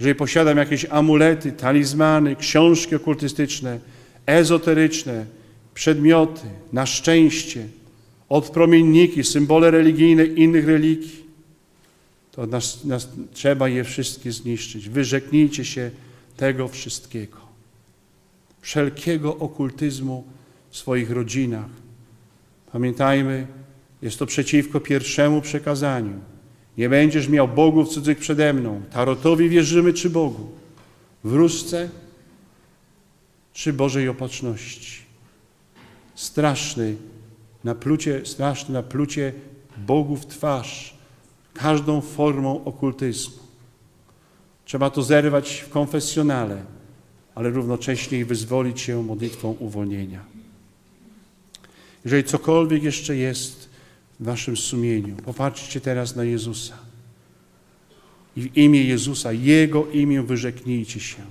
Jeżeli 0.00 0.14
posiadam 0.14 0.58
jakieś 0.58 0.86
amulety, 0.90 1.52
talizmany, 1.52 2.36
książki 2.36 2.94
okultystyczne, 2.94 3.78
ezoteryczne, 4.26 5.26
przedmioty, 5.74 6.46
na 6.72 6.86
szczęście, 6.86 7.68
odpromienniki, 8.28 9.24
symbole 9.24 9.70
religijne 9.70 10.24
innych 10.24 10.66
religii, 10.66 11.24
to 12.32 12.46
nas, 12.46 12.84
nas, 12.84 13.08
trzeba 13.32 13.68
je 13.68 13.84
wszystkie 13.84 14.32
zniszczyć. 14.32 14.88
Wyrzeknijcie 14.88 15.64
się 15.64 15.90
tego 16.36 16.68
wszystkiego. 16.68 17.38
Wszelkiego 18.60 19.36
okultyzmu 19.36 20.24
w 20.70 20.76
swoich 20.76 21.10
rodzinach. 21.10 21.70
Pamiętajmy, 22.72 23.46
jest 24.02 24.18
to 24.18 24.26
przeciwko 24.26 24.80
pierwszemu 24.80 25.40
przekazaniu. 25.40 26.20
Nie 26.78 26.88
będziesz 26.88 27.28
miał 27.28 27.48
bogów 27.48 27.88
cudzych 27.88 28.18
przede 28.18 28.52
mną. 28.52 28.82
Tarotowi 28.92 29.48
wierzymy 29.48 29.92
czy 29.92 30.10
Bogu? 30.10 30.50
Wróżce 31.24 31.88
czy 33.52 33.72
Bożej 33.72 34.08
opatrzności? 34.08 35.03
Straszny 36.14 36.96
naplucie, 37.64 38.26
straszne 38.26 38.74
naplucie 38.74 39.32
Bogu 39.86 40.16
w 40.16 40.26
twarz 40.26 40.98
każdą 41.54 42.00
formą 42.00 42.64
okultyzmu. 42.64 43.42
Trzeba 44.64 44.90
to 44.90 45.02
zerwać 45.02 45.64
w 45.66 45.68
konfesjonale, 45.68 46.62
ale 47.34 47.50
równocześnie 47.50 48.24
wyzwolić 48.24 48.80
się 48.80 49.02
modlitwą 49.02 49.56
uwolnienia. 49.58 50.24
Jeżeli 52.04 52.24
cokolwiek 52.24 52.82
jeszcze 52.82 53.16
jest 53.16 53.68
w 54.20 54.24
waszym 54.24 54.56
sumieniu, 54.56 55.16
popatrzcie 55.16 55.80
teraz 55.80 56.16
na 56.16 56.24
Jezusa. 56.24 56.78
I 58.36 58.40
w 58.42 58.56
imię 58.56 58.82
Jezusa, 58.82 59.32
Jego 59.32 59.86
imię 59.86 60.22
wyrzeknijcie 60.22 61.00
się 61.00 61.22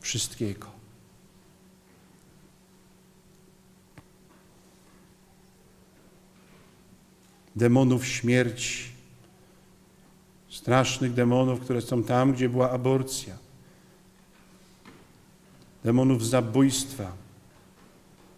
wszystkiego. 0.00 0.73
Demonów 7.56 8.06
śmierci, 8.06 8.84
strasznych 10.48 11.14
demonów, 11.14 11.60
które 11.60 11.80
są 11.80 12.02
tam, 12.02 12.32
gdzie 12.32 12.48
była 12.48 12.70
aborcja, 12.70 13.38
demonów 15.84 16.26
zabójstwa, 16.26 17.12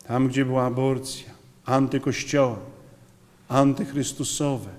tam, 0.07 0.29
gdzie 0.29 0.45
była 0.45 0.67
aborcja, 0.67 1.31
antykościoła, 1.64 2.59
antychrystusowe. 3.49 4.71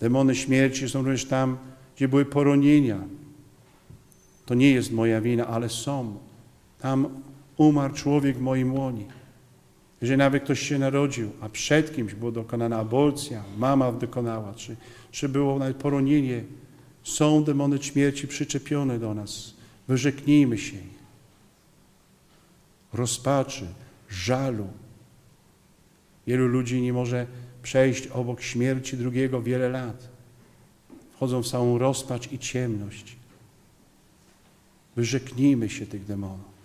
Demony 0.00 0.34
śmierci 0.34 0.88
są 0.88 0.98
również 0.98 1.24
tam, 1.24 1.58
gdzie 1.96 2.08
były 2.08 2.24
poronienia. 2.24 2.98
To 4.46 4.54
nie 4.54 4.70
jest 4.70 4.92
moja 4.92 5.20
wina, 5.20 5.46
ale 5.46 5.68
są. 5.68 6.18
Tam 6.80 7.22
umarł 7.56 7.94
człowiek 7.94 8.36
w 8.36 8.40
moim 8.40 8.74
łonie. 8.74 9.17
Jeżeli 10.00 10.18
nawet 10.18 10.44
ktoś 10.44 10.60
się 10.60 10.78
narodził, 10.78 11.30
a 11.40 11.48
przed 11.48 11.96
kimś 11.96 12.14
była 12.14 12.32
dokonana 12.32 12.78
aborcja, 12.78 13.44
mama 13.56 13.92
dokonała, 13.92 14.54
czy, 14.54 14.76
czy 15.10 15.28
było 15.28 15.58
nawet 15.58 15.76
poronienie, 15.76 16.44
są 17.02 17.44
demony 17.44 17.82
śmierci 17.82 18.28
przyczepione 18.28 18.98
do 18.98 19.14
nas. 19.14 19.54
Wyrzeknijmy 19.88 20.58
się. 20.58 20.76
Rozpaczy, 22.92 23.66
żalu. 24.08 24.66
Wielu 26.26 26.48
ludzi 26.48 26.82
nie 26.82 26.92
może 26.92 27.26
przejść 27.62 28.06
obok 28.06 28.40
śmierci 28.40 28.96
drugiego 28.96 29.42
wiele 29.42 29.68
lat. 29.68 30.08
Wchodzą 31.12 31.42
w 31.42 31.48
samą 31.48 31.78
rozpacz 31.78 32.32
i 32.32 32.38
ciemność. 32.38 33.16
Wyrzeknijmy 34.96 35.68
się 35.68 35.86
tych 35.86 36.04
demonów. 36.04 36.58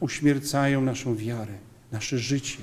Uśmiercają 0.00 0.80
naszą 0.80 1.16
wiarę 1.16 1.58
nasze 1.94 2.18
życie. 2.18 2.58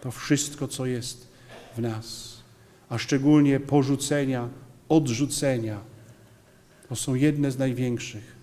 To 0.00 0.10
wszystko, 0.10 0.68
co 0.68 0.86
jest 0.86 1.28
w 1.76 1.78
nas, 1.78 2.38
a 2.88 2.98
szczególnie 2.98 3.60
porzucenia, 3.60 4.48
odrzucenia, 4.88 5.80
to 6.88 6.96
są 6.96 7.14
jedne 7.14 7.50
z 7.50 7.58
największych. 7.58 8.38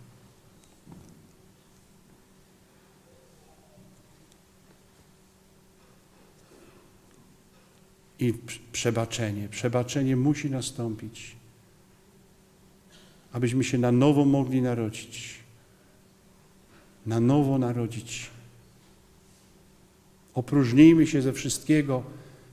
i 8.20 8.34
przebaczenie. 8.72 9.50
Przebaczenie 9.50 10.16
musi 10.16 10.50
nastąpić, 10.50 11.36
abyśmy 13.32 13.64
się 13.64 13.78
na 13.78 13.92
nowo 13.92 14.26
mogli 14.26 14.62
narodzić. 14.62 15.45
Na 17.06 17.20
nowo 17.20 17.58
narodzić. 17.58 18.30
Opróżnijmy 20.34 21.08
się 21.08 21.22
ze 21.22 21.34
wszystkiego, 21.34 22.04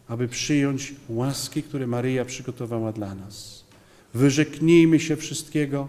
aby 0.09 0.29
przyjąć 0.29 0.95
łaski, 1.09 1.63
które 1.63 1.87
Maryja 1.87 2.25
przygotowała 2.25 2.93
dla 2.93 3.15
nas. 3.15 3.65
Wyrzeknijmy 4.15 5.01
się 5.01 5.17
wszystkiego, 5.17 5.89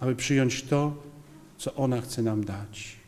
aby 0.00 0.16
przyjąć 0.16 0.62
to, 0.62 1.02
co 1.58 1.74
ona 1.74 2.00
chce 2.00 2.22
nam 2.22 2.44
dać. 2.44 3.01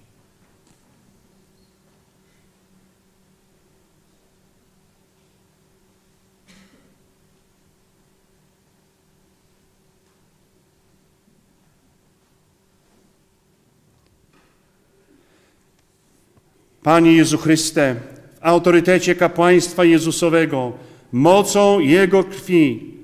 Panie 16.85 17.12
Jezu 17.12 17.39
Chryste, 17.39 17.95
w 18.35 18.39
autorytecie 18.41 19.14
kapłaństwa 19.14 19.85
Jezusowego, 19.85 20.72
mocą 21.12 21.80
Jego 21.80 22.24
krwi, 22.24 22.95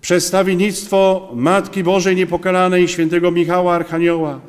przedstawiennictwo 0.00 1.30
Matki 1.34 1.82
Bożej 1.82 2.16
Niepokalanej, 2.16 2.88
świętego 2.88 3.30
Michała 3.30 3.74
Archanioła, 3.74 4.40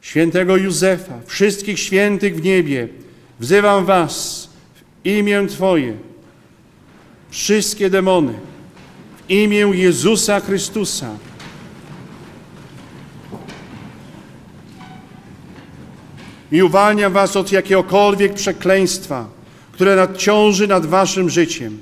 świętego 0.00 0.56
Józefa, 0.56 1.20
wszystkich 1.26 1.78
świętych 1.78 2.36
w 2.36 2.44
niebie, 2.44 2.88
wzywam 3.40 3.84
Was 3.84 4.48
w 4.74 5.06
imię 5.06 5.46
Twoje, 5.48 5.94
wszystkie 7.30 7.90
demony, 7.90 8.32
w 9.16 9.30
imię 9.30 9.70
Jezusa 9.72 10.40
Chrystusa, 10.40 11.10
i 16.52 16.62
uwalniam 16.62 17.12
was 17.12 17.36
od 17.36 17.52
jakiegokolwiek 17.52 18.34
przekleństwa, 18.34 19.26
które 19.72 19.96
nadciąży 19.96 20.68
nad 20.68 20.86
waszym 20.86 21.30
życiem. 21.30 21.78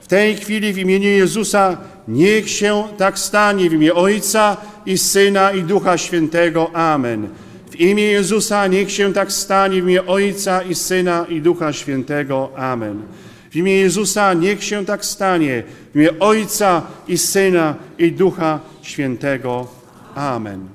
W 0.00 0.06
tej 0.06 0.36
chwili 0.36 0.72
w 0.72 0.78
imieniu 0.78 1.08
Jezusa 1.08 1.76
niech 2.08 2.50
się 2.50 2.84
tak 2.98 3.18
stanie 3.18 3.70
w 3.70 3.72
imię 3.72 3.94
Ojca 3.94 4.56
i 4.86 4.98
Syna 4.98 5.52
i 5.52 5.62
Ducha 5.62 5.98
Świętego. 5.98 6.70
Amen. 6.74 7.28
W 7.70 7.80
imię 7.80 8.04
Jezusa 8.04 8.66
niech 8.66 8.90
się 8.90 9.12
tak 9.12 9.32
stanie 9.32 9.82
w 9.82 9.84
imię 9.84 10.06
Ojca 10.06 10.62
i 10.62 10.74
Syna 10.74 11.26
i 11.28 11.40
Ducha 11.40 11.72
Świętego. 11.72 12.50
Amen. 12.56 13.02
W 13.50 13.56
imię 13.56 13.76
Jezusa 13.76 14.34
niech 14.34 14.64
się 14.64 14.84
tak 14.84 15.04
stanie 15.04 15.62
w 15.92 15.96
imię 15.96 16.10
Ojca 16.20 16.82
i 17.08 17.18
Syna 17.18 17.74
i 17.98 18.12
Ducha 18.12 18.60
Świętego. 18.82 19.66
Amen. 20.14 20.68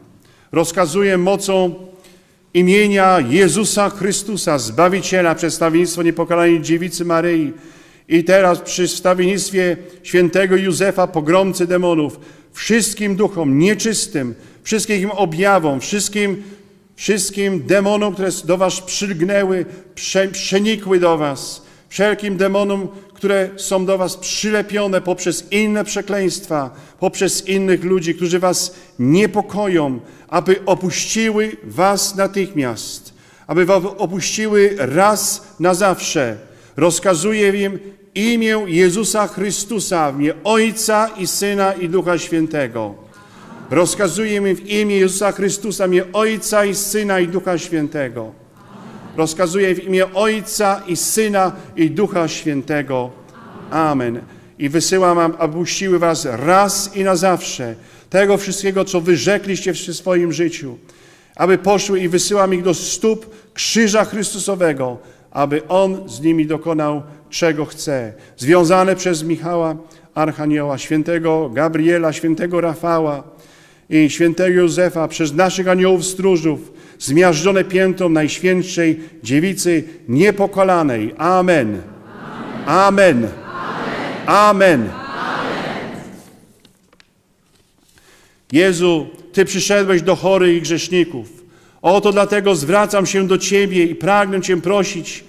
Rozkazuję 0.51 1.17
mocą 1.17 1.75
imienia 2.55 3.19
Jezusa 3.29 3.89
Chrystusa, 3.89 4.57
Zbawiciela, 4.57 5.35
przedstawienictwo 5.35 6.03
niepokalanej 6.03 6.61
dziewicy 6.61 7.05
Maryi. 7.05 7.53
I 8.09 8.23
teraz 8.23 8.59
przy 8.59 8.87
wstawiennictwie 8.87 9.77
świętego 10.03 10.55
Józefa, 10.55 11.07
pogromcy 11.07 11.67
demonów, 11.67 12.19
wszystkim 12.53 13.15
duchom 13.15 13.59
nieczystym, 13.59 14.35
wszystkim 14.63 15.11
objawom, 15.11 15.79
wszystkim, 15.79 16.43
wszystkim 16.95 17.63
demonom, 17.67 18.13
które 18.13 18.29
do 18.45 18.57
was 18.57 18.81
przylgnęły, 18.81 19.65
prze, 19.95 20.27
przenikły 20.27 20.99
do 20.99 21.17
was, 21.17 21.64
wszelkim 21.89 22.37
demonom, 22.37 22.87
które 23.13 23.49
są 23.55 23.85
do 23.85 23.97
was 23.97 24.17
przylepione 24.17 25.01
poprzez 25.01 25.51
inne 25.51 25.83
przekleństwa, 25.83 26.75
poprzez 26.99 27.47
innych 27.47 27.83
ludzi, 27.83 28.15
którzy 28.15 28.39
was 28.39 28.75
niepokoją, 28.99 29.99
aby 30.27 30.65
opuściły 30.65 31.57
was 31.63 32.15
natychmiast, 32.15 33.13
aby 33.47 33.65
was 33.65 33.83
opuściły 33.97 34.75
raz 34.77 35.47
na 35.59 35.73
zawsze. 35.73 36.37
Rozkazuję 36.77 37.63
im 37.63 37.79
imię 38.15 38.65
Jezusa 38.67 39.27
Chrystusa, 39.27 40.11
w 40.11 40.19
imię 40.19 40.33
Ojca 40.43 41.07
i 41.17 41.27
Syna 41.27 41.73
i 41.73 41.89
Ducha 41.89 42.17
Świętego. 42.17 42.95
Rozkazuję 43.69 44.35
im 44.35 44.55
w 44.55 44.69
imię 44.69 44.97
Jezusa 44.97 45.31
Chrystusa, 45.31 45.87
w 45.87 45.91
imię 45.91 46.03
Ojca 46.13 46.65
i 46.65 46.75
Syna 46.75 47.19
i 47.19 47.27
Ducha 47.27 47.57
Świętego. 47.57 48.44
Rozkazuję 49.17 49.75
w 49.75 49.83
imię 49.83 50.13
Ojca 50.13 50.81
i 50.87 50.95
Syna 50.95 51.51
i 51.75 51.91
Ducha 51.91 52.27
Świętego. 52.27 53.09
Amen. 53.71 54.21
I 54.59 54.69
wysyłam, 54.69 55.33
aby 55.37 55.53
puściły 55.53 55.99
was 55.99 56.27
raz 56.31 56.95
i 56.95 57.03
na 57.03 57.15
zawsze 57.15 57.75
tego 58.09 58.37
wszystkiego, 58.37 58.85
co 58.85 59.01
wyrzekliście 59.01 59.73
w 59.73 59.77
swoim 59.77 60.31
życiu, 60.31 60.77
aby 61.35 61.57
poszły 61.57 61.99
i 61.99 62.09
wysyłam 62.09 62.53
ich 62.53 62.63
do 62.63 62.73
stóp 62.73 63.35
krzyża 63.53 64.05
Chrystusowego, 64.05 64.97
aby 65.31 65.67
On 65.67 66.09
z 66.09 66.21
nimi 66.21 66.45
dokonał, 66.45 67.03
czego 67.29 67.65
chce. 67.65 68.13
Związane 68.37 68.95
przez 68.95 69.23
Michała 69.23 69.75
Archanioła, 70.15 70.77
świętego 70.77 71.49
Gabriela, 71.53 72.13
świętego 72.13 72.61
Rafała 72.61 73.23
i 73.89 74.09
świętego 74.09 74.61
Józefa, 74.61 75.07
przez 75.07 75.33
naszych 75.33 75.67
aniołów 75.67 76.05
stróżów, 76.05 76.71
zmiażdżone 77.05 77.63
piętą 77.63 78.09
Najświętszej 78.09 78.99
Dziewicy 79.23 79.83
Niepokolanej. 80.07 81.13
Amen. 81.17 81.81
Amen. 82.65 83.27
Amen. 83.27 83.29
Amen. 84.27 84.89
Jezu, 88.51 89.07
Ty 89.33 89.45
przyszedłeś 89.45 90.01
do 90.01 90.15
chorych 90.15 90.57
i 90.57 90.61
grzeszników. 90.61 91.43
Oto 91.81 92.11
dlatego 92.11 92.55
zwracam 92.55 93.05
się 93.05 93.27
do 93.27 93.37
Ciebie 93.37 93.83
i 93.83 93.95
pragnę 93.95 94.41
Cię 94.41 94.61
prosić 94.61 95.23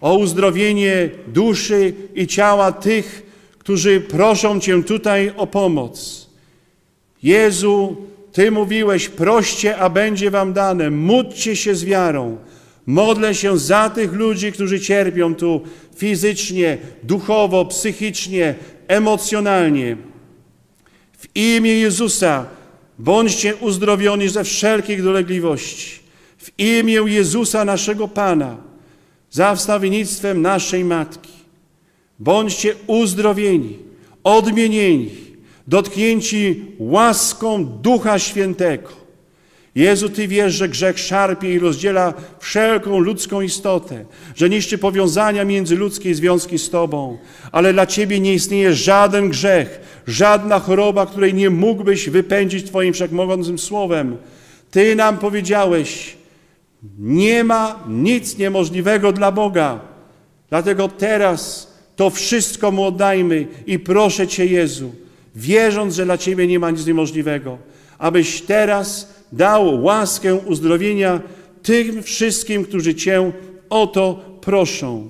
o 0.00 0.14
uzdrowienie 0.14 1.10
duszy 1.26 1.94
i 2.14 2.26
ciała 2.26 2.72
tych, 2.72 3.22
którzy 3.58 4.00
proszą 4.00 4.60
Cię 4.60 4.82
tutaj 4.82 5.32
o 5.36 5.46
pomoc. 5.46 6.26
Jezu, 7.22 7.96
Ty 8.34 8.50
mówiłeś, 8.50 9.08
proście, 9.08 9.76
a 9.76 9.90
będzie 9.90 10.30
Wam 10.30 10.52
dane. 10.52 10.90
Módlcie 10.90 11.56
się 11.56 11.74
z 11.74 11.84
wiarą. 11.84 12.36
Modlę 12.86 13.34
się 13.34 13.58
za 13.58 13.90
tych 13.90 14.12
ludzi, 14.12 14.52
którzy 14.52 14.80
cierpią 14.80 15.34
tu 15.34 15.60
fizycznie, 15.96 16.78
duchowo, 17.02 17.64
psychicznie, 17.64 18.54
emocjonalnie. 18.88 19.96
W 21.18 21.26
imię 21.34 21.74
Jezusa 21.74 22.46
bądźcie 22.98 23.56
uzdrowieni 23.56 24.28
ze 24.28 24.44
wszelkich 24.44 25.02
dolegliwości. 25.02 26.00
W 26.38 26.50
imię 26.58 27.00
Jezusa 27.06 27.64
naszego 27.64 28.08
Pana, 28.08 28.56
za 29.30 29.54
wstawiennictwem 29.54 30.42
naszej 30.42 30.84
Matki. 30.84 31.32
Bądźcie 32.18 32.74
uzdrowieni, 32.86 33.78
odmienieni, 34.24 35.23
dotknięci 35.66 36.64
łaską 36.78 37.64
Ducha 37.64 38.18
Świętego 38.18 39.04
Jezu, 39.74 40.08
Ty 40.08 40.28
wiesz, 40.28 40.54
że 40.54 40.68
grzech 40.68 40.98
szarpie 40.98 41.54
i 41.54 41.58
rozdziela 41.58 42.14
wszelką 42.40 42.98
ludzką 42.98 43.40
istotę, 43.40 44.04
że 44.36 44.50
niszczy 44.50 44.78
powiązania 44.78 45.44
międzyludzkie 45.44 46.14
związki 46.14 46.58
z 46.58 46.70
Tobą, 46.70 47.18
ale 47.52 47.72
dla 47.72 47.86
Ciebie 47.86 48.20
nie 48.20 48.34
istnieje 48.34 48.74
żaden 48.74 49.28
grzech, 49.28 49.80
żadna 50.06 50.58
choroba, 50.58 51.06
której 51.06 51.34
nie 51.34 51.50
mógłbyś 51.50 52.10
wypędzić 52.10 52.66
Twoim 52.66 52.94
wszechmogącym 52.94 53.58
słowem. 53.58 54.16
Ty 54.70 54.96
nam 54.96 55.18
powiedziałeś, 55.18 56.16
nie 56.98 57.44
ma 57.44 57.84
nic 57.88 58.38
niemożliwego 58.38 59.12
dla 59.12 59.32
Boga. 59.32 59.80
Dlatego 60.50 60.88
teraz 60.88 61.72
to 61.96 62.10
wszystko 62.10 62.70
Mu 62.70 62.84
oddajmy 62.84 63.46
i 63.66 63.78
proszę 63.78 64.28
Cię, 64.28 64.46
Jezu, 64.46 64.94
wierząc, 65.34 65.94
że 65.94 66.04
dla 66.04 66.18
Ciebie 66.18 66.46
nie 66.46 66.58
ma 66.58 66.70
nic 66.70 66.86
niemożliwego, 66.86 67.58
abyś 67.98 68.42
teraz 68.42 69.14
dał 69.32 69.84
łaskę 69.84 70.34
uzdrowienia 70.34 71.20
tym 71.62 72.02
wszystkim, 72.02 72.64
którzy 72.64 72.94
Cię 72.94 73.32
o 73.70 73.86
to 73.86 74.38
proszą. 74.40 75.08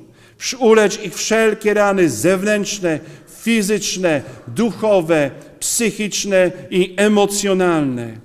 Ulecz 0.58 1.02
ich 1.02 1.14
wszelkie 1.14 1.74
rany 1.74 2.10
zewnętrzne, 2.10 3.00
fizyczne, 3.42 4.22
duchowe, 4.48 5.30
psychiczne 5.60 6.52
i 6.70 6.94
emocjonalne. 6.96 8.18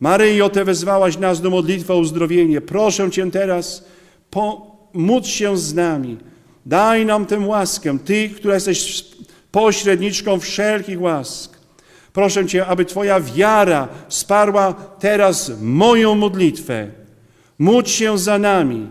Maryjo, 0.00 0.48
Ty 0.48 0.64
wezwałaś 0.64 1.18
nas 1.18 1.40
do 1.40 1.50
modlitwy 1.50 1.92
o 1.92 1.96
uzdrowienie. 1.96 2.60
Proszę 2.60 3.10
Cię 3.10 3.30
teraz, 3.30 3.84
módl 4.92 5.28
się 5.28 5.58
z 5.58 5.74
nami. 5.74 6.16
Daj 6.66 7.06
nam 7.06 7.26
tę 7.26 7.38
łaskę, 7.38 7.98
Ty, 7.98 8.28
która 8.28 8.54
jesteś 8.54 9.09
pośredniczką 9.52 10.40
wszelkich 10.40 11.00
łask. 11.00 11.58
Proszę 12.12 12.46
Cię, 12.46 12.66
aby 12.66 12.84
Twoja 12.84 13.20
wiara 13.20 13.88
wsparła 14.08 14.72
teraz 15.00 15.52
moją 15.60 16.14
modlitwę. 16.14 16.90
Módl 17.58 17.88
się 17.88 18.18
za 18.18 18.38
nami, 18.38 18.88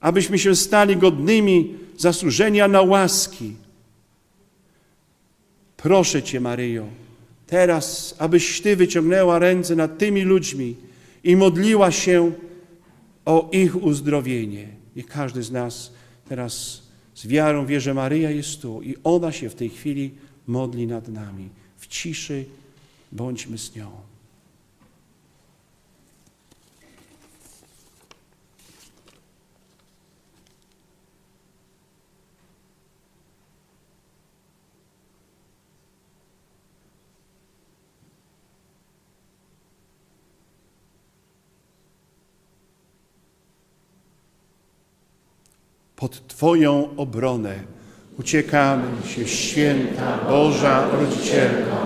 abyśmy 0.00 0.38
się 0.38 0.56
stali 0.56 0.96
godnymi 0.96 1.74
zasłużenia 1.98 2.68
na 2.68 2.82
łaski. 2.82 3.52
Proszę 5.76 6.22
Cię, 6.22 6.40
Maryjo, 6.40 6.86
teraz, 7.46 8.14
abyś 8.18 8.60
Ty 8.60 8.76
wyciągnęła 8.76 9.38
ręce 9.38 9.76
nad 9.76 9.98
tymi 9.98 10.22
ludźmi 10.22 10.76
i 11.24 11.36
modliła 11.36 11.90
się 11.90 12.32
o 13.24 13.48
ich 13.52 13.82
uzdrowienie. 13.82 14.68
Niech 14.96 15.06
każdy 15.06 15.42
z 15.42 15.50
nas 15.50 15.92
teraz 16.28 16.81
z 17.22 17.26
wiarą 17.26 17.66
wie, 17.66 17.80
że 17.80 17.94
Maryja 17.94 18.30
jest 18.30 18.62
tu 18.62 18.82
i 18.82 18.96
ona 19.04 19.32
się 19.32 19.50
w 19.50 19.54
tej 19.54 19.70
chwili 19.70 20.10
modli 20.46 20.86
nad 20.86 21.08
nami. 21.08 21.48
W 21.76 21.86
ciszy 21.86 22.44
bądźmy 23.12 23.58
z 23.58 23.76
nią. 23.76 23.90
Pod 46.02 46.26
Twoją 46.28 46.88
obronę. 46.96 47.54
Uciekamy 48.18 48.88
się, 49.08 49.28
święta 49.28 50.18
Boża 50.28 50.84
Rodzicielko, 50.92 51.76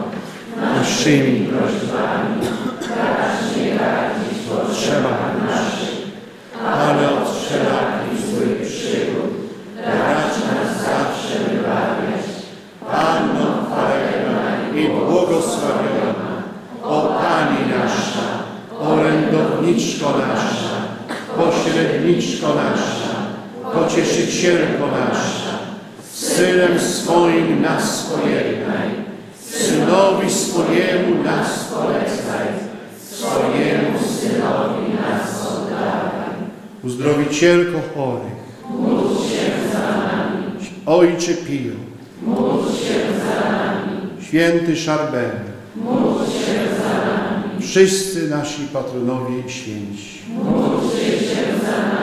naszymi 0.60 1.46
prośbami, 1.46 2.46
racz 2.80 3.56
nie 3.56 3.78
radzić 3.78 4.38
potrzebach 4.48 5.44
naszych, 5.46 5.98
ale 6.66 7.10
od 7.10 7.28
wszelakich 7.28 8.26
złych 8.30 8.68
przygód 8.68 9.30
racz 9.76 10.36
nas 10.46 10.82
zawsze 10.82 11.38
wybawiać. 11.38 12.26
Panno 12.90 13.46
chwalebna 13.66 14.78
i 14.80 14.88
błogosławiona, 14.88 16.42
o 16.82 17.00
Pani 17.00 17.70
nasza, 17.70 18.28
orędowniczko 18.80 20.18
nasza, 20.18 20.76
pośredniczko 21.36 22.54
nasza, 22.54 22.95
Pocieszycielko 23.76 24.86
nasza, 24.86 25.58
Synem 26.12 26.80
swoim 26.80 27.62
nas 27.62 28.10
pojednaj, 28.10 28.88
Synowi 29.40 30.30
swojemu 30.30 31.22
nas 31.24 31.64
polecaj, 31.70 32.48
swojemu 33.10 33.98
Synowi 33.98 34.92
nas 34.96 35.46
oddawaj. 35.46 36.36
Uzdrowicielko 36.84 37.78
chorych, 37.94 38.40
módl 38.70 39.14
się 39.14 39.72
za 39.72 39.78
nami. 39.78 40.44
Ojcze 40.86 41.34
Pio, 41.34 41.76
módl 42.22 42.68
się 42.68 42.98
za 43.18 43.50
nami. 43.50 44.24
Święty 44.26 44.76
Szarben, 44.76 45.40
módl 45.76 46.24
się 46.24 46.58
za 46.78 46.94
nami. 47.06 47.62
Wszyscy 47.62 48.30
nasi 48.30 48.62
patronowie 48.72 49.38
i 49.46 49.50
święci. 49.50 50.18
Módlcie 50.28 51.18
się 51.18 51.42
za 51.62 51.76
nami. 51.82 51.95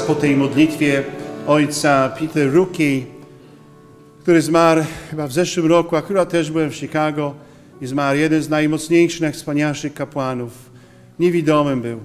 Po 0.00 0.14
tej 0.14 0.36
modlitwie 0.36 1.04
ojca 1.46 2.08
Peter 2.18 2.54
Ruki, 2.54 3.06
który 4.22 4.42
zmarł 4.42 4.82
chyba 5.10 5.26
w 5.26 5.32
zeszłym 5.32 5.66
roku, 5.66 5.96
akurat 5.96 6.30
też 6.30 6.50
byłem 6.50 6.70
w 6.70 6.76
Chicago 6.76 7.34
i 7.80 7.86
zmarł 7.86 8.18
jeden 8.18 8.42
z 8.42 8.48
najmocniejszych, 8.48 9.20
najwspanialszych 9.20 9.94
kapłanów. 9.94 10.70
Niewidomym 11.18 11.80
był, 11.80 12.00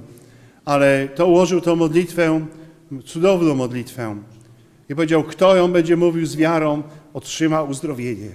ale 0.66 1.08
to 1.16 1.28
ułożył 1.28 1.62
tą 1.62 1.76
modlitwę, 1.76 2.46
cudowną 3.06 3.56
modlitwę. 3.56 4.16
I 4.90 4.96
powiedział, 4.96 5.24
kto 5.24 5.56
ją 5.56 5.72
będzie 5.72 5.98
mówił 5.98 6.26
z 6.26 6.36
wiarą, 6.36 6.84
otrzyma 7.14 7.64
uzdrowienie. 7.64 8.32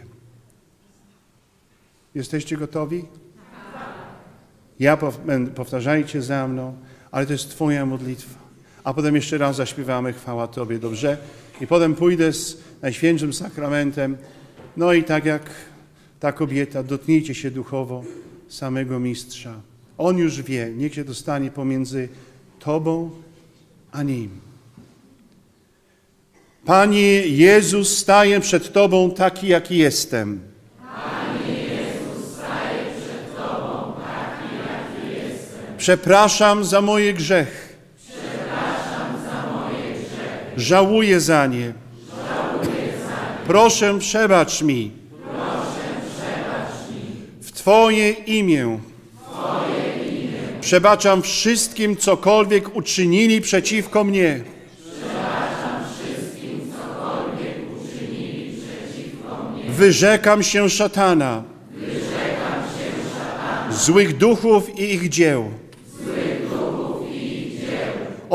Jesteście 2.15 2.57
gotowi? 2.57 3.05
Ja 4.81 4.97
pow- 4.97 5.51
powtarzajcie 5.55 6.23
za 6.23 6.49
mną, 6.49 6.77
ale 7.11 7.27
to 7.27 7.33
jest 7.33 7.51
Twoja 7.51 7.87
modlitwa. 7.87 8.44
A 8.85 8.95
potem 8.95 9.14
jeszcze 9.14 9.39
raz 9.39 9.57
zaśpiewamy 9.57 10.12
chwała 10.12 10.49
Tobie, 10.49 10.78
dobrze? 10.78 11.16
I 11.61 11.66
potem 11.66 11.95
pójdę 11.95 12.32
z 12.32 12.59
Najświętszym 12.82 13.32
Sakramentem. 13.32 14.16
No 14.76 14.93
i 14.93 15.05
tak 15.05 15.24
jak 15.24 15.43
ta 16.20 16.32
kobieta, 16.32 16.82
dotknijcie 16.82 17.35
się 17.35 17.51
duchowo 17.51 18.05
samego 18.49 19.01
Mistrza. 19.01 19.55
On 19.99 20.18
już 20.18 20.43
wie, 20.43 20.72
niech 20.76 20.95
się 20.95 21.05
dostanie 21.05 21.51
pomiędzy 21.51 22.09
Tobą 22.59 23.11
a 23.93 24.03
Nim. 24.03 24.30
Panie 26.64 27.26
Jezus, 27.26 27.99
staję 27.99 28.41
przed 28.41 28.72
Tobą 28.72 29.11
taki, 29.11 29.49
jaki 29.49 29.76
jestem. 29.76 30.41
Przepraszam 35.78 36.64
za 36.64 36.80
moje 36.80 37.14
grzechy. 37.14 37.64
Żałuję 40.57 41.21
za 41.21 41.47
nie. 41.47 41.73
Proszę, 43.47 43.99
przebacz 43.99 44.63
mi. 44.63 44.91
W 47.41 47.53
Twoje 47.53 48.11
imię. 48.11 48.79
Przebaczam 50.61 51.23
wszystkim, 51.23 51.97
cokolwiek 51.97 52.77
uczynili 52.77 53.41
przeciwko 53.41 54.05
mnie. 54.05 54.41
Wyrzekam 59.69 60.43
się 60.43 60.71
szatana, 60.71 61.43
złych 63.71 64.17
duchów 64.17 64.79
i 64.79 64.83
ich 64.83 65.09
dzieł. 65.09 65.51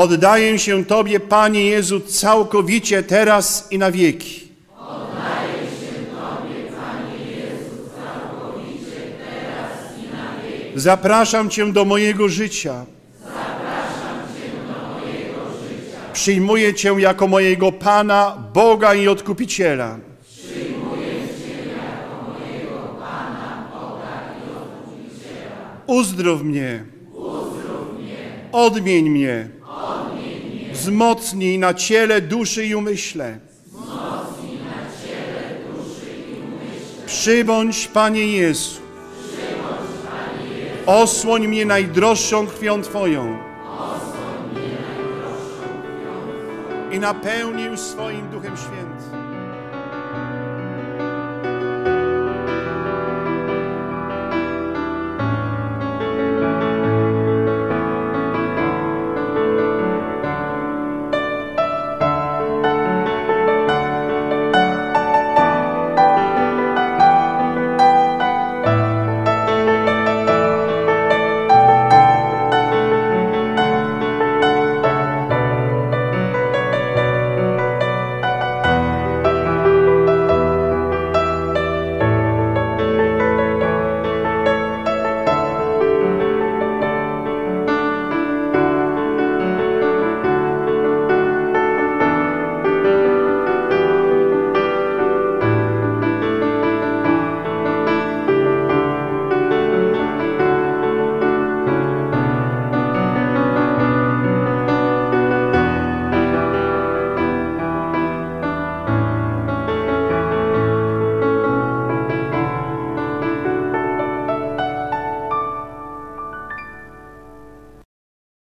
Oddaję 0.00 0.58
się 0.58 0.84
Tobie, 0.84 1.20
Panie 1.20 1.66
Jezu, 1.66 2.00
całkowicie 2.00 3.02
teraz 3.02 3.72
i 3.72 3.78
na 3.78 3.90
wieki. 3.90 4.48
Zapraszam 10.74 11.50
Cię 11.50 11.72
do 11.72 11.84
mojego 11.84 12.28
życia. 12.28 12.84
Przyjmuję 16.12 16.74
Cię 16.74 16.94
jako 16.98 17.28
mojego 17.28 17.72
Pana, 17.72 18.50
Boga 18.54 18.94
i 18.94 19.08
Odkupiciela. 19.08 19.98
Uzdrów 25.86 26.42
mnie. 26.42 26.84
Odmień 28.52 29.10
mnie. 29.10 29.59
Wzmocnij 30.80 31.58
na 31.58 31.74
ciele, 31.74 32.20
duszy 32.20 32.66
i 32.66 32.74
umyśle. 32.74 33.38
Przybądź, 37.06 37.88
Panie 37.88 38.26
Jezu. 38.26 38.80
Osłoń 40.86 41.48
mnie 41.48 41.66
najdroższą 41.66 42.46
krwią 42.46 42.82
Twoją. 42.82 43.38
I 46.92 46.98
napełnij 46.98 47.78
swoim 47.78 48.30
Duchem 48.30 48.56
Świętym. 48.56 48.89